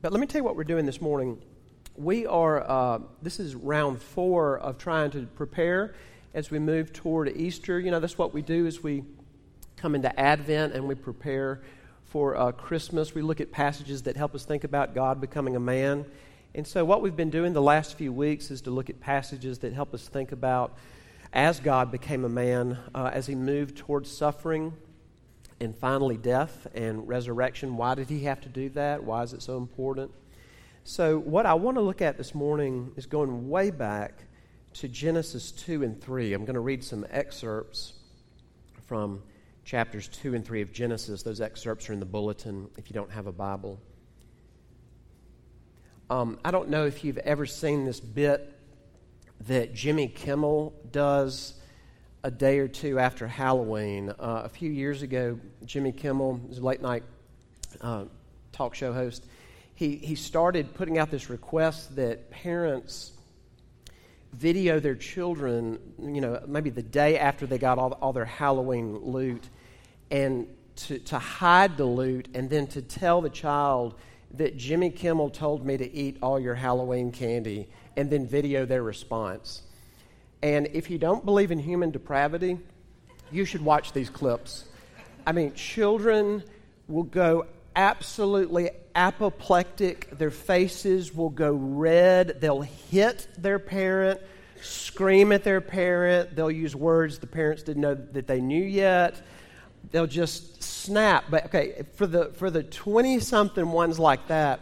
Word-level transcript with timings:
But 0.00 0.12
let 0.12 0.20
me 0.20 0.28
tell 0.28 0.38
you 0.38 0.44
what 0.44 0.54
we're 0.54 0.62
doing 0.62 0.86
this 0.86 1.00
morning. 1.00 1.42
We 1.96 2.24
are, 2.24 2.62
uh, 2.70 3.00
this 3.20 3.40
is 3.40 3.56
round 3.56 4.00
four 4.00 4.56
of 4.58 4.78
trying 4.78 5.10
to 5.10 5.26
prepare 5.26 5.96
as 6.34 6.52
we 6.52 6.60
move 6.60 6.92
toward 6.92 7.36
Easter. 7.36 7.80
You 7.80 7.90
know, 7.90 7.98
that's 7.98 8.16
what 8.16 8.32
we 8.32 8.40
do 8.40 8.66
is 8.66 8.80
we 8.80 9.02
come 9.76 9.96
into 9.96 10.16
Advent 10.18 10.72
and 10.72 10.86
we 10.86 10.94
prepare 10.94 11.62
for 12.04 12.36
uh, 12.36 12.52
Christmas. 12.52 13.12
We 13.12 13.22
look 13.22 13.40
at 13.40 13.50
passages 13.50 14.02
that 14.02 14.16
help 14.16 14.36
us 14.36 14.44
think 14.44 14.62
about 14.62 14.94
God 14.94 15.20
becoming 15.20 15.56
a 15.56 15.60
man. 15.60 16.06
And 16.54 16.64
so, 16.64 16.84
what 16.84 17.02
we've 17.02 17.16
been 17.16 17.30
doing 17.30 17.52
the 17.52 17.60
last 17.60 17.98
few 17.98 18.12
weeks 18.12 18.52
is 18.52 18.60
to 18.62 18.70
look 18.70 18.88
at 18.88 19.00
passages 19.00 19.58
that 19.58 19.72
help 19.72 19.94
us 19.94 20.06
think 20.06 20.30
about 20.30 20.78
as 21.32 21.58
God 21.58 21.90
became 21.90 22.24
a 22.24 22.28
man, 22.28 22.78
uh, 22.94 23.10
as 23.12 23.26
he 23.26 23.34
moved 23.34 23.76
towards 23.76 24.16
suffering 24.16 24.74
and 25.60 25.76
finally 25.76 26.16
death 26.16 26.66
and 26.74 27.08
resurrection. 27.08 27.76
Why 27.76 27.94
did 27.94 28.08
he 28.08 28.24
have 28.24 28.40
to 28.42 28.48
do 28.48 28.68
that? 28.70 29.02
Why 29.02 29.22
is 29.22 29.32
it 29.32 29.42
so 29.42 29.56
important? 29.56 30.12
So, 30.84 31.18
what 31.18 31.44
I 31.44 31.54
want 31.54 31.76
to 31.76 31.82
look 31.82 32.00
at 32.00 32.16
this 32.16 32.34
morning 32.34 32.92
is 32.96 33.06
going 33.06 33.48
way 33.48 33.70
back 33.70 34.22
to 34.74 34.88
Genesis 34.88 35.50
2 35.52 35.82
and 35.82 36.00
3. 36.00 36.32
I'm 36.32 36.44
going 36.44 36.54
to 36.54 36.60
read 36.60 36.82
some 36.82 37.04
excerpts 37.10 37.94
from 38.86 39.22
chapters 39.64 40.08
2 40.08 40.34
and 40.34 40.44
3 40.44 40.62
of 40.62 40.72
Genesis. 40.72 41.22
Those 41.22 41.40
excerpts 41.40 41.90
are 41.90 41.92
in 41.92 42.00
the 42.00 42.06
bulletin 42.06 42.68
if 42.78 42.88
you 42.88 42.94
don't 42.94 43.10
have 43.10 43.26
a 43.26 43.32
Bible. 43.32 43.78
Um, 46.08 46.38
I 46.42 46.50
don't 46.50 46.70
know 46.70 46.86
if 46.86 47.04
you've 47.04 47.18
ever 47.18 47.44
seen 47.44 47.84
this 47.84 48.00
bit 48.00 48.54
that 49.46 49.74
Jimmy 49.74 50.08
Kimmel 50.08 50.72
does 50.90 51.54
a 52.24 52.30
day 52.30 52.58
or 52.58 52.68
two 52.68 52.98
after 52.98 53.26
Halloween. 53.26 54.10
Uh, 54.10 54.42
a 54.44 54.48
few 54.48 54.70
years 54.70 55.02
ago, 55.02 55.38
Jimmy 55.64 55.92
Kimmel, 55.92 56.40
is 56.50 56.58
a 56.58 56.64
late 56.64 56.82
night 56.82 57.02
uh, 57.80 58.04
talk 58.52 58.74
show 58.74 58.92
host, 58.92 59.24
he, 59.74 59.96
he 59.96 60.14
started 60.14 60.74
putting 60.74 60.98
out 60.98 61.10
this 61.10 61.30
request 61.30 61.94
that 61.96 62.30
parents 62.30 63.12
video 64.32 64.80
their 64.80 64.96
children, 64.96 65.78
you 66.00 66.20
know, 66.20 66.42
maybe 66.46 66.70
the 66.70 66.82
day 66.82 67.18
after 67.18 67.46
they 67.46 67.58
got 67.58 67.78
all, 67.78 67.92
all 67.92 68.12
their 68.12 68.24
Halloween 68.24 68.98
loot, 68.98 69.48
and 70.10 70.48
to, 70.76 70.98
to 70.98 71.18
hide 71.18 71.76
the 71.76 71.84
loot 71.84 72.28
and 72.34 72.50
then 72.50 72.66
to 72.68 72.82
tell 72.82 73.20
the 73.20 73.30
child 73.30 73.94
that 74.34 74.56
Jimmy 74.56 74.90
Kimmel 74.90 75.30
told 75.30 75.64
me 75.64 75.76
to 75.76 75.90
eat 75.92 76.18
all 76.20 76.38
your 76.38 76.54
Halloween 76.54 77.10
candy 77.10 77.68
and 77.96 78.10
then 78.10 78.26
video 78.26 78.66
their 78.66 78.82
response. 78.82 79.62
And 80.42 80.68
if 80.72 80.90
you 80.90 80.98
don't 80.98 81.24
believe 81.24 81.50
in 81.50 81.58
human 81.58 81.90
depravity, 81.90 82.58
you 83.30 83.44
should 83.44 83.62
watch 83.62 83.92
these 83.92 84.10
clips. 84.10 84.64
I 85.26 85.32
mean, 85.32 85.52
children 85.54 86.44
will 86.86 87.02
go 87.02 87.46
absolutely 87.74 88.70
apoplectic. 88.94 90.16
Their 90.16 90.30
faces 90.30 91.14
will 91.14 91.30
go 91.30 91.52
red. 91.52 92.40
They'll 92.40 92.62
hit 92.62 93.28
their 93.36 93.58
parent, 93.58 94.20
scream 94.60 95.32
at 95.32 95.44
their 95.44 95.60
parent. 95.60 96.34
They'll 96.34 96.50
use 96.50 96.74
words 96.74 97.18
the 97.18 97.26
parents 97.26 97.62
didn't 97.62 97.82
know 97.82 97.94
that 97.94 98.26
they 98.26 98.40
knew 98.40 98.64
yet. 98.64 99.20
They'll 99.90 100.06
just 100.06 100.62
snap. 100.62 101.24
But 101.30 101.46
okay, 101.46 101.84
for 101.94 102.06
the 102.06 102.26
for 102.32 102.50
the 102.50 102.62
20 102.62 103.20
something 103.20 103.70
ones 103.70 103.98
like 103.98 104.26
that, 104.28 104.60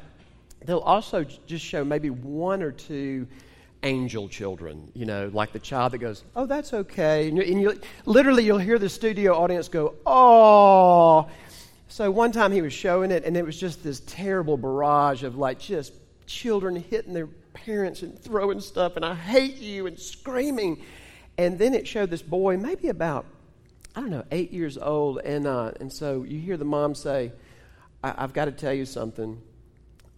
they'll 0.64 0.78
also 0.78 1.24
just 1.46 1.64
show 1.64 1.84
maybe 1.84 2.10
one 2.10 2.62
or 2.62 2.72
two 2.72 3.26
angel 3.82 4.28
children, 4.28 4.90
you 4.94 5.06
know, 5.06 5.30
like 5.32 5.52
the 5.52 5.58
child 5.58 5.92
that 5.92 5.98
goes, 5.98 6.24
"Oh, 6.34 6.46
that's 6.46 6.72
okay," 6.72 7.28
and, 7.28 7.36
you, 7.36 7.42
and 7.42 7.60
you, 7.62 7.80
literally 8.04 8.44
you'll 8.44 8.58
hear 8.58 8.78
the 8.78 8.88
studio 8.88 9.34
audience 9.34 9.68
go, 9.68 9.94
"Oh." 10.04 11.28
So 11.88 12.10
one 12.10 12.32
time 12.32 12.52
he 12.52 12.62
was 12.62 12.72
showing 12.72 13.10
it, 13.10 13.24
and 13.24 13.36
it 13.36 13.44
was 13.44 13.58
just 13.58 13.82
this 13.82 14.00
terrible 14.00 14.56
barrage 14.56 15.22
of 15.22 15.36
like 15.36 15.58
just 15.58 15.92
children 16.26 16.76
hitting 16.76 17.14
their 17.14 17.28
parents 17.54 18.02
and 18.02 18.18
throwing 18.18 18.60
stuff, 18.60 18.96
and 18.96 19.04
I 19.04 19.14
hate 19.14 19.56
you 19.58 19.86
and 19.86 19.98
screaming. 19.98 20.82
And 21.38 21.58
then 21.58 21.74
it 21.74 21.86
showed 21.86 22.10
this 22.10 22.22
boy, 22.22 22.56
maybe 22.56 22.88
about 22.88 23.26
I 23.94 24.00
don't 24.00 24.10
know, 24.10 24.24
eight 24.30 24.52
years 24.52 24.76
old, 24.76 25.20
and 25.20 25.46
uh, 25.46 25.72
and 25.80 25.92
so 25.92 26.22
you 26.22 26.38
hear 26.38 26.56
the 26.56 26.64
mom 26.64 26.94
say, 26.94 27.32
I- 28.02 28.20
have 28.20 28.32
got 28.34 28.46
to 28.46 28.52
tell 28.52 28.72
you 28.74 28.84
something." 28.84 29.40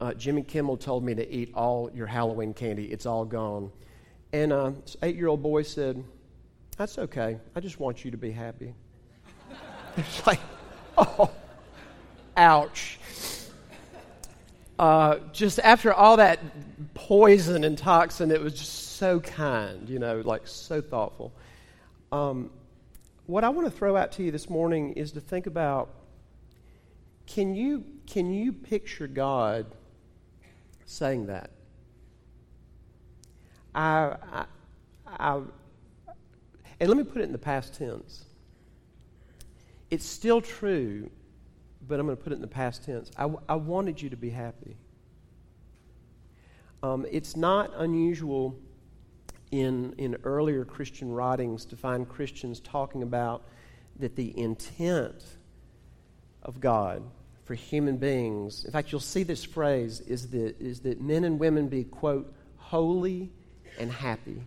Uh, 0.00 0.14
Jimmy 0.14 0.42
Kimmel 0.42 0.76
told 0.76 1.04
me 1.04 1.14
to 1.14 1.28
eat 1.28 1.53
all 1.54 1.91
your 1.92 2.06
Halloween 2.06 2.54
candy. 2.54 2.86
It's 2.86 3.06
all 3.06 3.25
gone. 3.25 3.72
And 4.32 4.53
uh, 4.53 4.70
this 4.84 4.97
eight 5.03 5.16
year 5.16 5.28
old 5.28 5.42
boy 5.42 5.62
said, 5.62 6.04
That's 6.76 6.98
okay. 6.98 7.38
I 7.56 7.60
just 7.60 7.81
want 7.81 8.04
you 8.04 8.10
to 8.10 8.16
be 8.16 8.31
happy. 8.31 8.75
it's 9.97 10.26
like, 10.26 10.41
oh, 10.97 11.31
ouch. 12.37 12.98
Uh, 14.78 15.16
just 15.32 15.58
after 15.58 15.92
all 15.92 16.19
that 16.19 16.38
poison 16.94 17.64
and 17.64 17.76
toxin, 17.76 18.31
it 18.31 18.41
was 18.41 18.54
just 18.54 18.97
so 18.97 19.19
kind, 19.19 19.88
you 19.88 19.98
know, 19.98 20.22
like 20.25 20.47
so 20.47 20.81
thoughtful. 20.81 21.32
Um, 22.12 22.50
what 23.26 23.42
I 23.42 23.48
want 23.48 23.66
to 23.66 23.76
throw 23.76 23.97
out 23.97 24.12
to 24.12 24.22
you 24.22 24.31
this 24.31 24.48
morning 24.48 24.92
is 24.92 25.12
to 25.12 25.20
think 25.20 25.47
about 25.47 25.91
can 27.26 27.56
you, 27.56 27.84
can 28.06 28.32
you 28.32 28.53
picture 28.53 29.08
God 29.08 29.66
saying 30.88 31.26
that. 31.26 31.50
I, 33.75 34.16
I, 34.32 34.44
I, 35.06 35.41
and 36.81 36.88
let 36.88 36.97
me 36.97 37.04
put 37.04 37.21
it 37.21 37.25
in 37.25 37.32
the 37.32 37.38
past 37.38 37.75
tense. 37.75 38.25
It's 39.91 40.06
still 40.06 40.41
true, 40.41 41.10
but 41.87 42.00
I'm 42.00 42.06
going 42.06 42.16
to 42.16 42.22
put 42.22 42.32
it 42.32 42.37
in 42.37 42.43
the 42.43 42.47
past 42.49 42.84
tense. 42.84 43.10
I, 43.16 43.28
I 43.49 43.54
wanted 43.54 44.00
you 44.00 44.10
to 44.10 44.16
be 44.16 44.31
happy. 44.31 44.76
Um, 46.82 47.06
it's 47.10 47.37
not 47.37 47.72
unusual 47.76 48.59
in, 49.50 49.94
in 49.99 50.16
earlier 50.25 50.65
Christian 50.65 51.12
writings 51.12 51.65
to 51.66 51.76
find 51.76 52.09
Christians 52.09 52.60
talking 52.60 53.03
about 53.03 53.44
that 53.99 54.16
the 54.16 54.38
intent 54.38 55.25
of 56.43 56.60
God 56.60 57.03
for 57.48 57.54
human 57.54 57.97
beings. 57.97 58.66
In 58.66 58.72
fact, 58.72 58.92
you'll 58.92 59.00
see 59.00 59.22
this 59.22 59.42
phrase 59.42 60.00
is 60.03 60.28
that, 60.32 60.60
is 60.60 60.81
that 60.81 61.00
men 61.00 61.25
and 61.25 61.38
women 61.38 61.69
be, 61.69 61.82
quote, 61.82 62.31
holy 62.59 63.32
and 63.78 63.91
happy. 63.91 64.42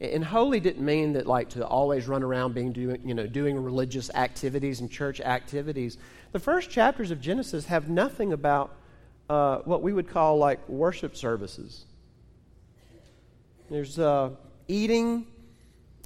And 0.00 0.24
holy 0.24 0.60
didn't 0.60 0.82
mean 0.82 1.12
that 1.12 1.26
like 1.26 1.50
to 1.50 1.66
always 1.66 2.08
run 2.08 2.22
around 2.22 2.54
being 2.54 2.72
doing, 2.72 3.06
you 3.06 3.12
know, 3.12 3.26
doing 3.26 3.62
religious 3.62 4.08
activities 4.14 4.80
and 4.80 4.90
church 4.90 5.20
activities. 5.20 5.98
The 6.32 6.38
first 6.38 6.70
chapters 6.70 7.10
of 7.10 7.20
Genesis 7.20 7.66
have 7.66 7.90
nothing 7.90 8.32
about 8.32 8.74
uh, 9.28 9.58
what 9.58 9.82
we 9.82 9.92
would 9.92 10.08
call 10.08 10.38
like 10.38 10.66
worship 10.70 11.18
services. 11.18 11.84
There's 13.68 13.98
uh, 13.98 14.30
eating 14.68 15.26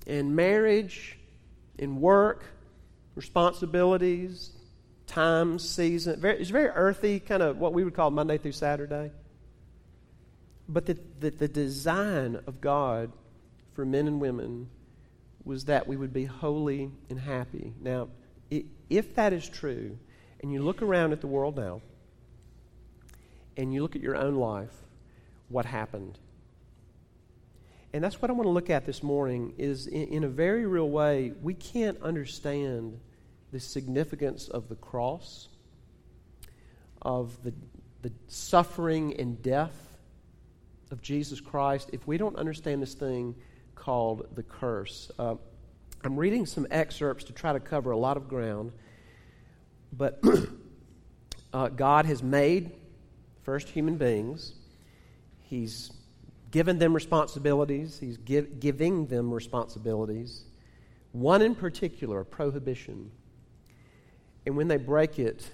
and 0.08 0.34
marriage 0.34 1.20
and 1.78 2.00
work, 2.00 2.46
responsibilities, 3.14 4.54
time, 5.10 5.58
season. 5.58 6.20
Very, 6.20 6.40
it's 6.40 6.50
very 6.50 6.68
earthy, 6.68 7.20
kind 7.20 7.42
of 7.42 7.58
what 7.58 7.72
we 7.72 7.84
would 7.84 7.94
call 7.94 8.10
Monday 8.10 8.38
through 8.38 8.52
Saturday. 8.52 9.10
But 10.68 10.86
the, 10.86 10.98
the, 11.18 11.30
the 11.30 11.48
design 11.48 12.40
of 12.46 12.60
God 12.60 13.12
for 13.72 13.84
men 13.84 14.06
and 14.06 14.20
women 14.20 14.68
was 15.44 15.64
that 15.64 15.88
we 15.88 15.96
would 15.96 16.12
be 16.12 16.24
holy 16.24 16.90
and 17.08 17.18
happy. 17.18 17.72
Now, 17.80 18.08
if 18.88 19.14
that 19.16 19.32
is 19.32 19.48
true, 19.48 19.98
and 20.42 20.52
you 20.52 20.62
look 20.62 20.80
around 20.80 21.12
at 21.12 21.20
the 21.20 21.26
world 21.26 21.56
now, 21.56 21.80
and 23.56 23.74
you 23.74 23.82
look 23.82 23.96
at 23.96 24.02
your 24.02 24.16
own 24.16 24.36
life, 24.36 24.72
what 25.48 25.66
happened? 25.66 26.18
And 27.92 28.04
that's 28.04 28.22
what 28.22 28.30
I 28.30 28.34
want 28.34 28.46
to 28.46 28.52
look 28.52 28.70
at 28.70 28.86
this 28.86 29.02
morning 29.02 29.54
is 29.58 29.88
in, 29.88 30.08
in 30.08 30.24
a 30.24 30.28
very 30.28 30.66
real 30.66 30.88
way, 30.88 31.32
we 31.42 31.54
can't 31.54 32.00
understand 32.00 33.00
the 33.52 33.60
significance 33.60 34.48
of 34.48 34.68
the 34.68 34.76
cross, 34.76 35.48
of 37.02 37.42
the, 37.42 37.52
the 38.02 38.12
suffering 38.28 39.18
and 39.18 39.42
death 39.42 39.74
of 40.90 41.02
Jesus 41.02 41.40
Christ, 41.40 41.90
if 41.92 42.06
we 42.06 42.18
don't 42.18 42.36
understand 42.36 42.82
this 42.82 42.94
thing 42.94 43.34
called 43.74 44.26
the 44.34 44.42
curse. 44.42 45.10
Uh, 45.18 45.36
I'm 46.02 46.16
reading 46.16 46.46
some 46.46 46.66
excerpts 46.70 47.24
to 47.24 47.32
try 47.32 47.52
to 47.52 47.60
cover 47.60 47.90
a 47.90 47.98
lot 47.98 48.16
of 48.16 48.28
ground, 48.28 48.72
but 49.92 50.22
uh, 51.52 51.68
God 51.68 52.06
has 52.06 52.22
made 52.22 52.72
first 53.42 53.68
human 53.68 53.96
beings. 53.96 54.54
He's 55.42 55.92
given 56.50 56.78
them 56.78 56.94
responsibilities, 56.94 57.98
He's 57.98 58.16
give, 58.16 58.60
giving 58.60 59.06
them 59.06 59.32
responsibilities. 59.32 60.44
One 61.12 61.42
in 61.42 61.54
particular, 61.54 62.20
a 62.20 62.24
prohibition 62.24 63.10
and 64.46 64.56
when 64.56 64.68
they 64.68 64.76
break 64.76 65.18
it, 65.18 65.48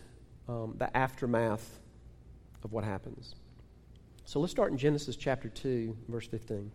um, 0.48 0.74
the 0.78 0.94
aftermath 0.96 1.78
of 2.62 2.72
what 2.72 2.84
happens. 2.84 3.34
So 4.24 4.40
let's 4.40 4.52
start 4.52 4.72
in 4.72 4.78
Genesis 4.78 5.16
chapter 5.16 5.48
2, 5.48 5.96
verse 6.08 6.26
15. 6.26 6.70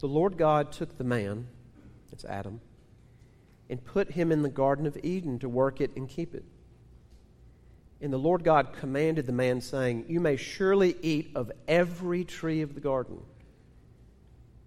The 0.00 0.06
Lord 0.06 0.36
God 0.36 0.72
took 0.72 0.98
the 0.98 1.04
man, 1.04 1.46
that's 2.10 2.24
Adam, 2.24 2.60
and 3.70 3.82
put 3.82 4.10
him 4.10 4.30
in 4.32 4.42
the 4.42 4.50
Garden 4.50 4.86
of 4.86 4.98
Eden 5.02 5.38
to 5.38 5.48
work 5.48 5.80
it 5.80 5.96
and 5.96 6.08
keep 6.08 6.34
it. 6.34 6.44
And 8.00 8.12
the 8.12 8.18
Lord 8.18 8.44
God 8.44 8.74
commanded 8.78 9.26
the 9.26 9.32
man, 9.32 9.60
saying, 9.60 10.04
You 10.08 10.20
may 10.20 10.36
surely 10.36 10.96
eat 11.00 11.30
of 11.34 11.50
every 11.66 12.24
tree 12.24 12.60
of 12.60 12.74
the 12.74 12.80
garden, 12.80 13.20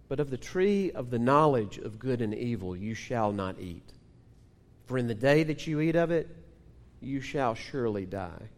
but 0.09 0.19
of 0.19 0.30
the 0.30 0.38
tree 0.38 0.92
of 0.92 1.09
the 1.09 1.19
knowledge 1.19 1.77
of 1.77 2.00
good 2.00 2.21
and 2.21 2.33
evil 2.33 2.75
you 2.75 2.94
shall 2.94 3.31
not 3.31 3.59
eat. 3.59 3.92
For 4.86 4.98
in 4.98 5.07
the 5.07 5.15
day 5.15 5.44
that 5.44 5.68
you 5.68 5.81
eat 5.81 5.95
of 5.95 6.12
it, 6.12 6.30
you 7.01 7.19
shall 7.19 7.56
surely 7.56 8.06
die. 8.06 8.50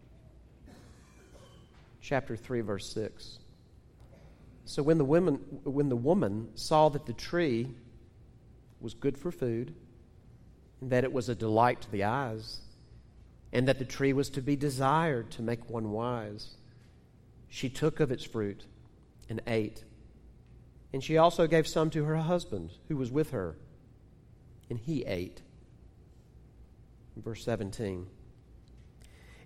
Chapter 2.01 2.35
3, 2.35 2.61
verse 2.61 2.91
6. 2.93 3.39
So 4.65 4.83
when 4.83 4.99
the, 4.99 5.05
woman, 5.05 5.35
when 5.63 5.89
the 5.89 5.95
woman 5.95 6.49
saw 6.55 6.89
that 6.89 7.05
the 7.05 7.13
tree 7.13 7.67
was 8.79 8.93
good 8.93 9.17
for 9.17 9.31
food, 9.31 9.73
and 10.81 10.91
that 10.91 11.03
it 11.03 11.11
was 11.11 11.27
a 11.27 11.35
delight 11.35 11.81
to 11.81 11.91
the 11.91 12.03
eyes, 12.03 12.59
and 13.51 13.67
that 13.67 13.79
the 13.79 13.85
tree 13.85 14.13
was 14.13 14.29
to 14.29 14.41
be 14.41 14.55
desired 14.55 15.31
to 15.31 15.41
make 15.41 15.69
one 15.69 15.91
wise, 15.91 16.55
she 17.49 17.67
took 17.67 17.99
of 17.99 18.11
its 18.11 18.23
fruit 18.23 18.65
and 19.27 19.41
ate. 19.47 19.83
And 20.91 21.03
she 21.03 21.17
also 21.17 21.47
gave 21.47 21.67
some 21.67 21.89
to 21.91 22.03
her 22.05 22.17
husband 22.17 22.71
who 22.87 22.97
was 22.97 23.11
with 23.11 23.31
her, 23.31 23.55
and 24.69 24.79
he 24.79 25.05
ate. 25.05 25.41
Verse 27.15 27.43
17. 27.43 28.07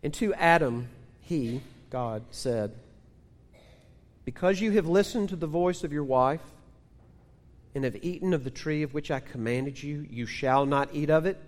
And 0.03 0.13
to 0.15 0.33
Adam, 0.35 0.89
he, 1.21 1.61
God, 1.89 2.23
said, 2.31 2.73
Because 4.25 4.61
you 4.61 4.71
have 4.71 4.87
listened 4.87 5.29
to 5.29 5.35
the 5.35 5.47
voice 5.47 5.83
of 5.83 5.91
your 5.91 6.03
wife, 6.03 6.41
and 7.75 7.83
have 7.83 7.97
eaten 8.03 8.33
of 8.33 8.43
the 8.43 8.51
tree 8.51 8.83
of 8.83 8.93
which 8.93 9.09
I 9.09 9.19
commanded 9.19 9.81
you, 9.81 10.05
you 10.09 10.25
shall 10.25 10.65
not 10.65 10.89
eat 10.93 11.09
of 11.09 11.25
it. 11.25 11.41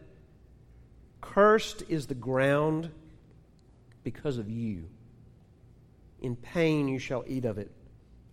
Cursed 1.21 1.83
is 1.87 2.07
the 2.07 2.15
ground 2.15 2.89
because 4.03 4.37
of 4.37 4.49
you. 4.49 4.85
In 6.21 6.35
pain 6.35 6.87
you 6.87 6.99
shall 6.99 7.23
eat 7.27 7.45
of 7.45 7.57
it 7.57 7.71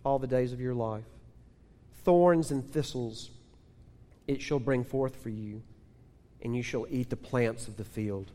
all 0.03 0.19
the 0.19 0.27
days 0.27 0.53
of 0.53 0.59
your 0.59 0.73
life. 0.73 1.03
Thorns 2.03 2.51
and 2.51 2.71
thistles 2.71 3.31
it 4.27 4.41
shall 4.41 4.59
bring 4.59 4.83
forth 4.83 5.15
for 5.21 5.29
you, 5.29 5.61
and 6.41 6.55
you 6.55 6.63
shall 6.63 6.85
eat 6.89 7.09
the 7.09 7.15
plants 7.15 7.67
of 7.67 7.77
the 7.77 7.83
field. 7.83 8.31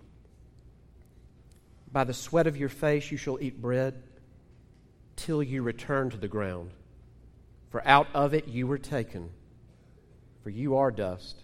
By 1.91 2.05
the 2.05 2.15
sweat 2.15 2.47
of 2.47 2.57
your 2.57 2.69
face 2.69 3.11
you 3.11 3.17
shall 3.17 3.39
eat 3.41 3.61
bread 3.61 4.03
till 5.17 5.43
you 5.43 5.63
return 5.63 6.11
to 6.11 6.17
the 6.17 6.29
ground. 6.29 6.71
For 7.71 7.87
out 7.87 8.09
of 8.15 8.35
it 8.35 8.49
you 8.49 8.67
were 8.67 8.79
taken, 8.79 9.31
for 10.43 10.51
you 10.51 10.77
are 10.77 10.91
dust, 10.91 11.41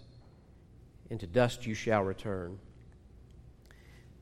and 1.09 1.19
to 1.19 1.27
dust 1.27 1.65
you 1.65 1.73
shall 1.73 2.01
return. 2.01 2.59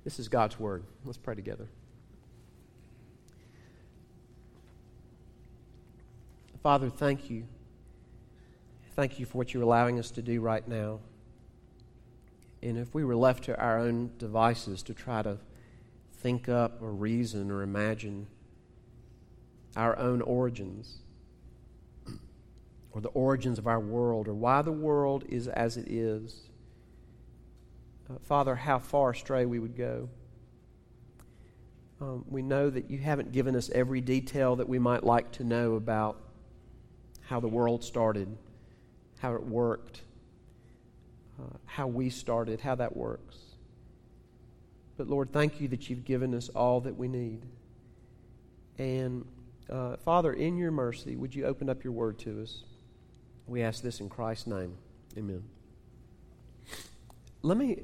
This 0.04 0.20
is 0.20 0.28
God's 0.28 0.60
word. 0.60 0.84
Let's 1.06 1.18
pray 1.18 1.36
together. 1.36 1.68
Father, 6.62 6.90
thank 6.90 7.30
you. 7.30 7.46
Thank 8.95 9.19
you 9.19 9.25
for 9.25 9.40
what 9.40 9.54
you're 9.54 9.63
allowing 9.63 9.98
us 9.98 10.12
to 10.12 10.22
do 10.22 10.40
right 10.40 10.68
now. 10.68 11.00
And 12.62 12.78
if 12.78 12.94
we 12.94 13.04
were 13.04 13.16
left 13.16 13.45
to 13.45 13.60
our 13.60 13.80
own 13.80 14.12
devices 14.19 14.84
to 14.84 14.94
try 14.94 15.24
to 15.24 15.40
think 16.19 16.48
up 16.48 16.80
or 16.81 16.92
reason 16.92 17.50
or 17.50 17.63
imagine 17.63 18.28
our 19.75 19.98
own 19.98 20.22
origins 20.22 21.00
or 22.92 23.01
the 23.01 23.10
origins 23.10 23.57
of 23.57 23.66
our 23.66 23.80
world 23.80 24.28
or 24.28 24.36
why 24.36 24.62
the 24.62 24.72
world 24.72 25.25
is 25.28 25.48
as 25.48 25.75
it 25.75 25.88
is, 25.89 26.42
uh, 28.10 28.19
Father, 28.22 28.56
how 28.56 28.78
far 28.78 29.10
astray 29.10 29.48
we 29.48 29.57
would 29.57 29.75
go. 29.75 30.07
Um, 32.00 32.24
we 32.30 32.44
know 32.44 32.69
that 32.69 32.92
you 32.92 33.00
haven't 33.00 33.31
given 33.31 33.56
us 33.56 33.72
every 33.74 34.01
detail 34.01 34.56
that 34.57 34.69
we 34.69 34.78
might 34.78 35.04
like 35.04 35.31
to 35.34 35.44
know 35.44 35.74
about 35.74 36.22
how 37.22 37.39
the 37.39 37.48
world 37.48 37.84
started, 37.84 38.38
how 39.24 39.36
it 39.36 39.44
worked, 39.44 40.02
uh, 41.40 41.56
how 41.66 41.88
we 41.88 42.10
started, 42.10 42.60
how 42.60 42.75
that 42.75 42.96
works. 42.96 43.38
But 44.98 45.08
Lord, 45.08 45.31
thank 45.31 45.62
you 45.62 45.70
that 45.70 45.90
you've 45.90 46.04
given 46.04 46.36
us 46.36 46.50
all 46.50 46.81
that 46.81 46.98
we 46.98 47.08
need. 47.08 47.42
And 48.78 49.25
uh, 49.70 49.96
Father, 50.04 50.34
in 50.34 50.58
your 50.58 50.72
mercy, 50.72 51.16
would 51.16 51.34
you 51.34 51.46
open 51.46 51.70
up 51.70 51.86
your 51.86 51.94
word 51.94 52.20
to 52.20 52.42
us? 52.44 52.64
We 53.48 53.64
ask 53.64 53.81
this 53.81 54.02
in 54.02 54.10
Christ's 54.10 54.48
name. 54.48 54.75
Amen. 55.18 55.44
Let 57.44 57.58
me 57.58 57.80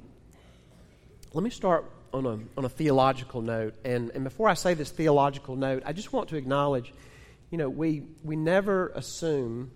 let 1.34 1.42
me 1.42 1.50
start 1.50 1.90
on 2.14 2.26
a, 2.26 2.40
on 2.58 2.66
a 2.66 2.70
theological 2.70 3.42
note. 3.42 3.76
And, 3.86 4.12
and 4.14 4.26
before 4.26 4.50
I 4.50 4.56
say 4.56 4.74
this 4.74 4.90
theological 4.90 5.56
note, 5.56 5.84
I 5.86 5.94
just 5.94 6.12
want 6.12 6.30
to 6.30 6.36
acknowledge 6.36 6.92
you 7.50 7.58
know, 7.58 7.70
we, 7.70 8.04
we 8.24 8.36
never 8.36 8.90
assume 8.90 9.72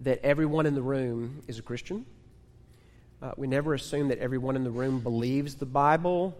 that 0.00 0.20
everyone 0.24 0.66
in 0.66 0.74
the 0.74 0.82
room 0.82 1.42
is 1.48 1.58
a 1.58 1.62
Christian. 1.62 2.06
Uh, 3.20 3.32
we 3.36 3.46
never 3.46 3.74
assume 3.74 4.08
that 4.08 4.18
everyone 4.18 4.54
in 4.54 4.64
the 4.64 4.70
room 4.70 5.00
believes 5.00 5.56
the 5.56 5.66
Bible, 5.66 6.36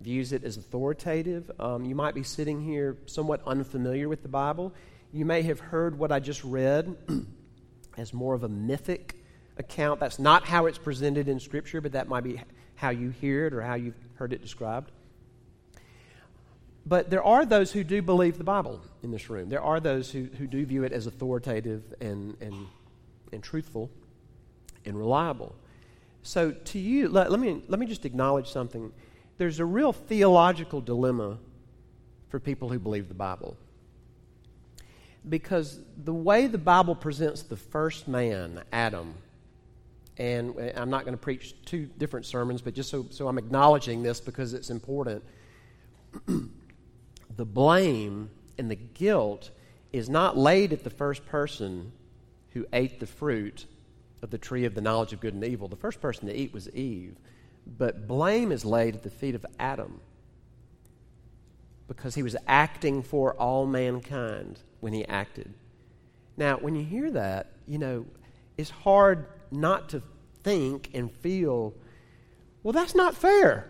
views 0.00 0.32
it 0.32 0.44
as 0.44 0.56
authoritative. 0.56 1.50
Um, 1.58 1.84
you 1.84 1.94
might 1.94 2.14
be 2.14 2.22
sitting 2.22 2.62
here 2.62 2.98
somewhat 3.06 3.42
unfamiliar 3.46 4.08
with 4.08 4.22
the 4.22 4.28
Bible. 4.28 4.74
You 5.12 5.24
may 5.24 5.42
have 5.42 5.60
heard 5.60 5.98
what 5.98 6.12
I 6.12 6.20
just 6.20 6.44
read 6.44 6.94
as 7.96 8.12
more 8.12 8.34
of 8.34 8.44
a 8.44 8.48
mythic 8.48 9.16
account. 9.56 10.00
That's 10.00 10.18
not 10.18 10.44
how 10.44 10.66
it's 10.66 10.78
presented 10.78 11.28
in 11.28 11.40
Scripture, 11.40 11.80
but 11.80 11.92
that 11.92 12.08
might 12.08 12.24
be 12.24 12.40
how 12.74 12.90
you 12.90 13.10
hear 13.10 13.46
it 13.46 13.54
or 13.54 13.62
how 13.62 13.74
you've 13.74 13.98
heard 14.14 14.32
it 14.32 14.42
described. 14.42 14.90
But 16.86 17.10
there 17.10 17.22
are 17.22 17.44
those 17.44 17.72
who 17.72 17.84
do 17.84 18.02
believe 18.02 18.38
the 18.38 18.44
Bible 18.44 18.80
in 19.02 19.10
this 19.10 19.28
room. 19.30 19.48
There 19.48 19.62
are 19.62 19.80
those 19.80 20.10
who, 20.10 20.24
who 20.38 20.46
do 20.46 20.64
view 20.64 20.84
it 20.84 20.92
as 20.92 21.06
authoritative 21.06 21.82
and, 22.00 22.36
and, 22.40 22.66
and 23.32 23.42
truthful 23.42 23.90
and 24.84 24.96
reliable. 24.96 25.54
So, 26.22 26.52
to 26.52 26.78
you, 26.78 27.08
let, 27.08 27.30
let, 27.30 27.40
me, 27.40 27.62
let 27.68 27.78
me 27.80 27.86
just 27.86 28.04
acknowledge 28.04 28.50
something. 28.50 28.92
There's 29.38 29.58
a 29.58 29.64
real 29.64 29.92
theological 29.92 30.80
dilemma 30.80 31.38
for 32.28 32.38
people 32.38 32.68
who 32.68 32.78
believe 32.78 33.08
the 33.08 33.14
Bible. 33.14 33.56
Because 35.28 35.80
the 36.04 36.14
way 36.14 36.46
the 36.46 36.58
Bible 36.58 36.94
presents 36.94 37.42
the 37.42 37.56
first 37.56 38.06
man, 38.06 38.62
Adam, 38.72 39.14
and 40.16 40.54
eh, 40.58 40.72
I'm 40.76 40.90
not 40.90 41.04
going 41.04 41.14
to 41.14 41.22
preach 41.22 41.54
two 41.64 41.88
different 41.98 42.26
sermons, 42.26 42.60
but 42.60 42.74
just 42.74 42.90
so, 42.90 43.06
so 43.10 43.28
I'm 43.28 43.38
acknowledging 43.38 44.02
this 44.02 44.20
because 44.20 44.52
it's 44.52 44.70
important. 44.70 45.24
the 46.26 47.44
blame 47.44 48.30
and 48.58 48.70
the 48.70 48.76
guilt 48.76 49.50
is 49.92 50.08
not 50.08 50.36
laid 50.36 50.72
at 50.72 50.84
the 50.84 50.90
first 50.90 51.24
person 51.26 51.92
who 52.50 52.66
ate 52.72 53.00
the 53.00 53.06
fruit 53.06 53.66
of 54.22 54.30
the 54.30 54.38
tree 54.38 54.64
of 54.64 54.74
the 54.74 54.80
knowledge 54.80 55.12
of 55.12 55.20
good 55.20 55.34
and 55.34 55.44
evil. 55.44 55.68
The 55.68 55.76
first 55.76 56.00
person 56.00 56.26
to 56.26 56.34
eat 56.34 56.52
was 56.52 56.68
Eve, 56.70 57.16
but 57.66 58.06
blame 58.06 58.52
is 58.52 58.64
laid 58.64 58.96
at 58.96 59.02
the 59.02 59.10
feet 59.10 59.34
of 59.34 59.46
Adam 59.58 60.00
because 61.88 62.14
he 62.14 62.22
was 62.22 62.36
acting 62.46 63.02
for 63.02 63.34
all 63.34 63.66
mankind 63.66 64.60
when 64.80 64.92
he 64.92 65.04
acted. 65.06 65.52
Now, 66.36 66.56
when 66.56 66.74
you 66.74 66.84
hear 66.84 67.10
that, 67.10 67.48
you 67.66 67.78
know, 67.78 68.06
it's 68.56 68.70
hard 68.70 69.26
not 69.50 69.88
to 69.90 70.02
think 70.42 70.90
and 70.94 71.10
feel, 71.10 71.74
well, 72.62 72.72
that's 72.72 72.94
not 72.94 73.16
fair. 73.16 73.66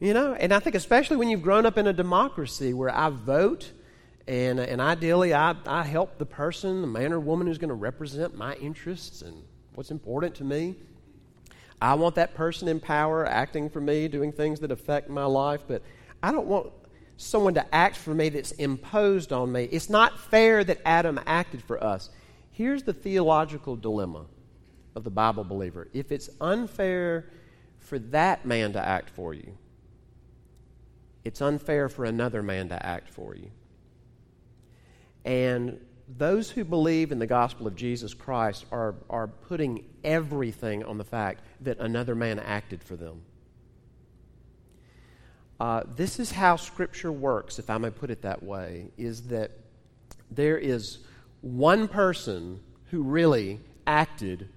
You 0.00 0.14
know, 0.14 0.34
and 0.34 0.52
I 0.52 0.58
think 0.58 0.76
especially 0.76 1.16
when 1.16 1.28
you've 1.28 1.42
grown 1.42 1.66
up 1.66 1.78
in 1.78 1.86
a 1.86 1.92
democracy 1.92 2.72
where 2.72 2.94
I 2.94 3.10
vote 3.10 3.72
and, 4.28 4.60
and 4.60 4.80
ideally 4.80 5.32
I, 5.32 5.56
I 5.66 5.82
help 5.82 6.18
the 6.18 6.26
person, 6.26 6.82
the 6.82 6.86
man 6.86 7.12
or 7.12 7.18
woman 7.18 7.46
who's 7.46 7.58
going 7.58 7.70
to 7.70 7.74
represent 7.74 8.36
my 8.36 8.54
interests 8.56 9.22
and 9.22 9.42
what's 9.74 9.90
important 9.90 10.34
to 10.36 10.44
me. 10.44 10.76
I 11.80 11.94
want 11.94 12.16
that 12.16 12.34
person 12.34 12.68
in 12.68 12.78
power 12.78 13.26
acting 13.26 13.70
for 13.70 13.80
me, 13.80 14.06
doing 14.06 14.30
things 14.32 14.60
that 14.60 14.70
affect 14.70 15.08
my 15.08 15.24
life, 15.24 15.62
but 15.66 15.82
I 16.22 16.30
don't 16.30 16.46
want 16.46 16.72
someone 17.16 17.54
to 17.54 17.74
act 17.74 17.96
for 17.96 18.14
me 18.14 18.28
that's 18.28 18.52
imposed 18.52 19.32
on 19.32 19.50
me. 19.50 19.64
It's 19.72 19.88
not 19.88 20.18
fair 20.18 20.62
that 20.62 20.80
Adam 20.84 21.18
acted 21.26 21.62
for 21.62 21.82
us. 21.82 22.10
Here's 22.50 22.82
the 22.82 22.92
theological 22.92 23.76
dilemma 23.76 24.26
of 24.94 25.04
the 25.04 25.10
Bible 25.10 25.44
believer. 25.44 25.88
If 25.94 26.12
it's 26.12 26.28
unfair 26.40 27.30
for 27.78 27.98
that 27.98 28.44
man 28.44 28.74
to 28.74 28.84
act 28.84 29.08
for 29.10 29.32
you, 29.32 29.56
it's 31.24 31.40
unfair 31.40 31.88
for 31.88 32.04
another 32.04 32.42
man 32.42 32.68
to 32.68 32.86
act 32.86 33.08
for 33.08 33.34
you. 33.34 33.50
And 35.28 35.78
those 36.16 36.50
who 36.50 36.64
believe 36.64 37.12
in 37.12 37.18
the 37.18 37.26
gospel 37.26 37.66
of 37.66 37.76
Jesus 37.76 38.14
Christ 38.14 38.64
are, 38.72 38.94
are 39.10 39.26
putting 39.26 39.84
everything 40.02 40.82
on 40.84 40.96
the 40.96 41.04
fact 41.04 41.42
that 41.60 41.78
another 41.80 42.14
man 42.14 42.38
acted 42.38 42.82
for 42.82 42.96
them. 42.96 43.20
Uh, 45.60 45.82
this 45.96 46.18
is 46.18 46.32
how 46.32 46.56
Scripture 46.56 47.12
works, 47.12 47.58
if 47.58 47.68
I 47.68 47.76
may 47.76 47.90
put 47.90 48.10
it 48.10 48.22
that 48.22 48.42
way, 48.42 48.86
is 48.96 49.24
that 49.24 49.50
there 50.30 50.56
is 50.56 51.00
one 51.42 51.88
person 51.88 52.60
who 52.90 53.02
really 53.02 53.60
acted 53.86 54.48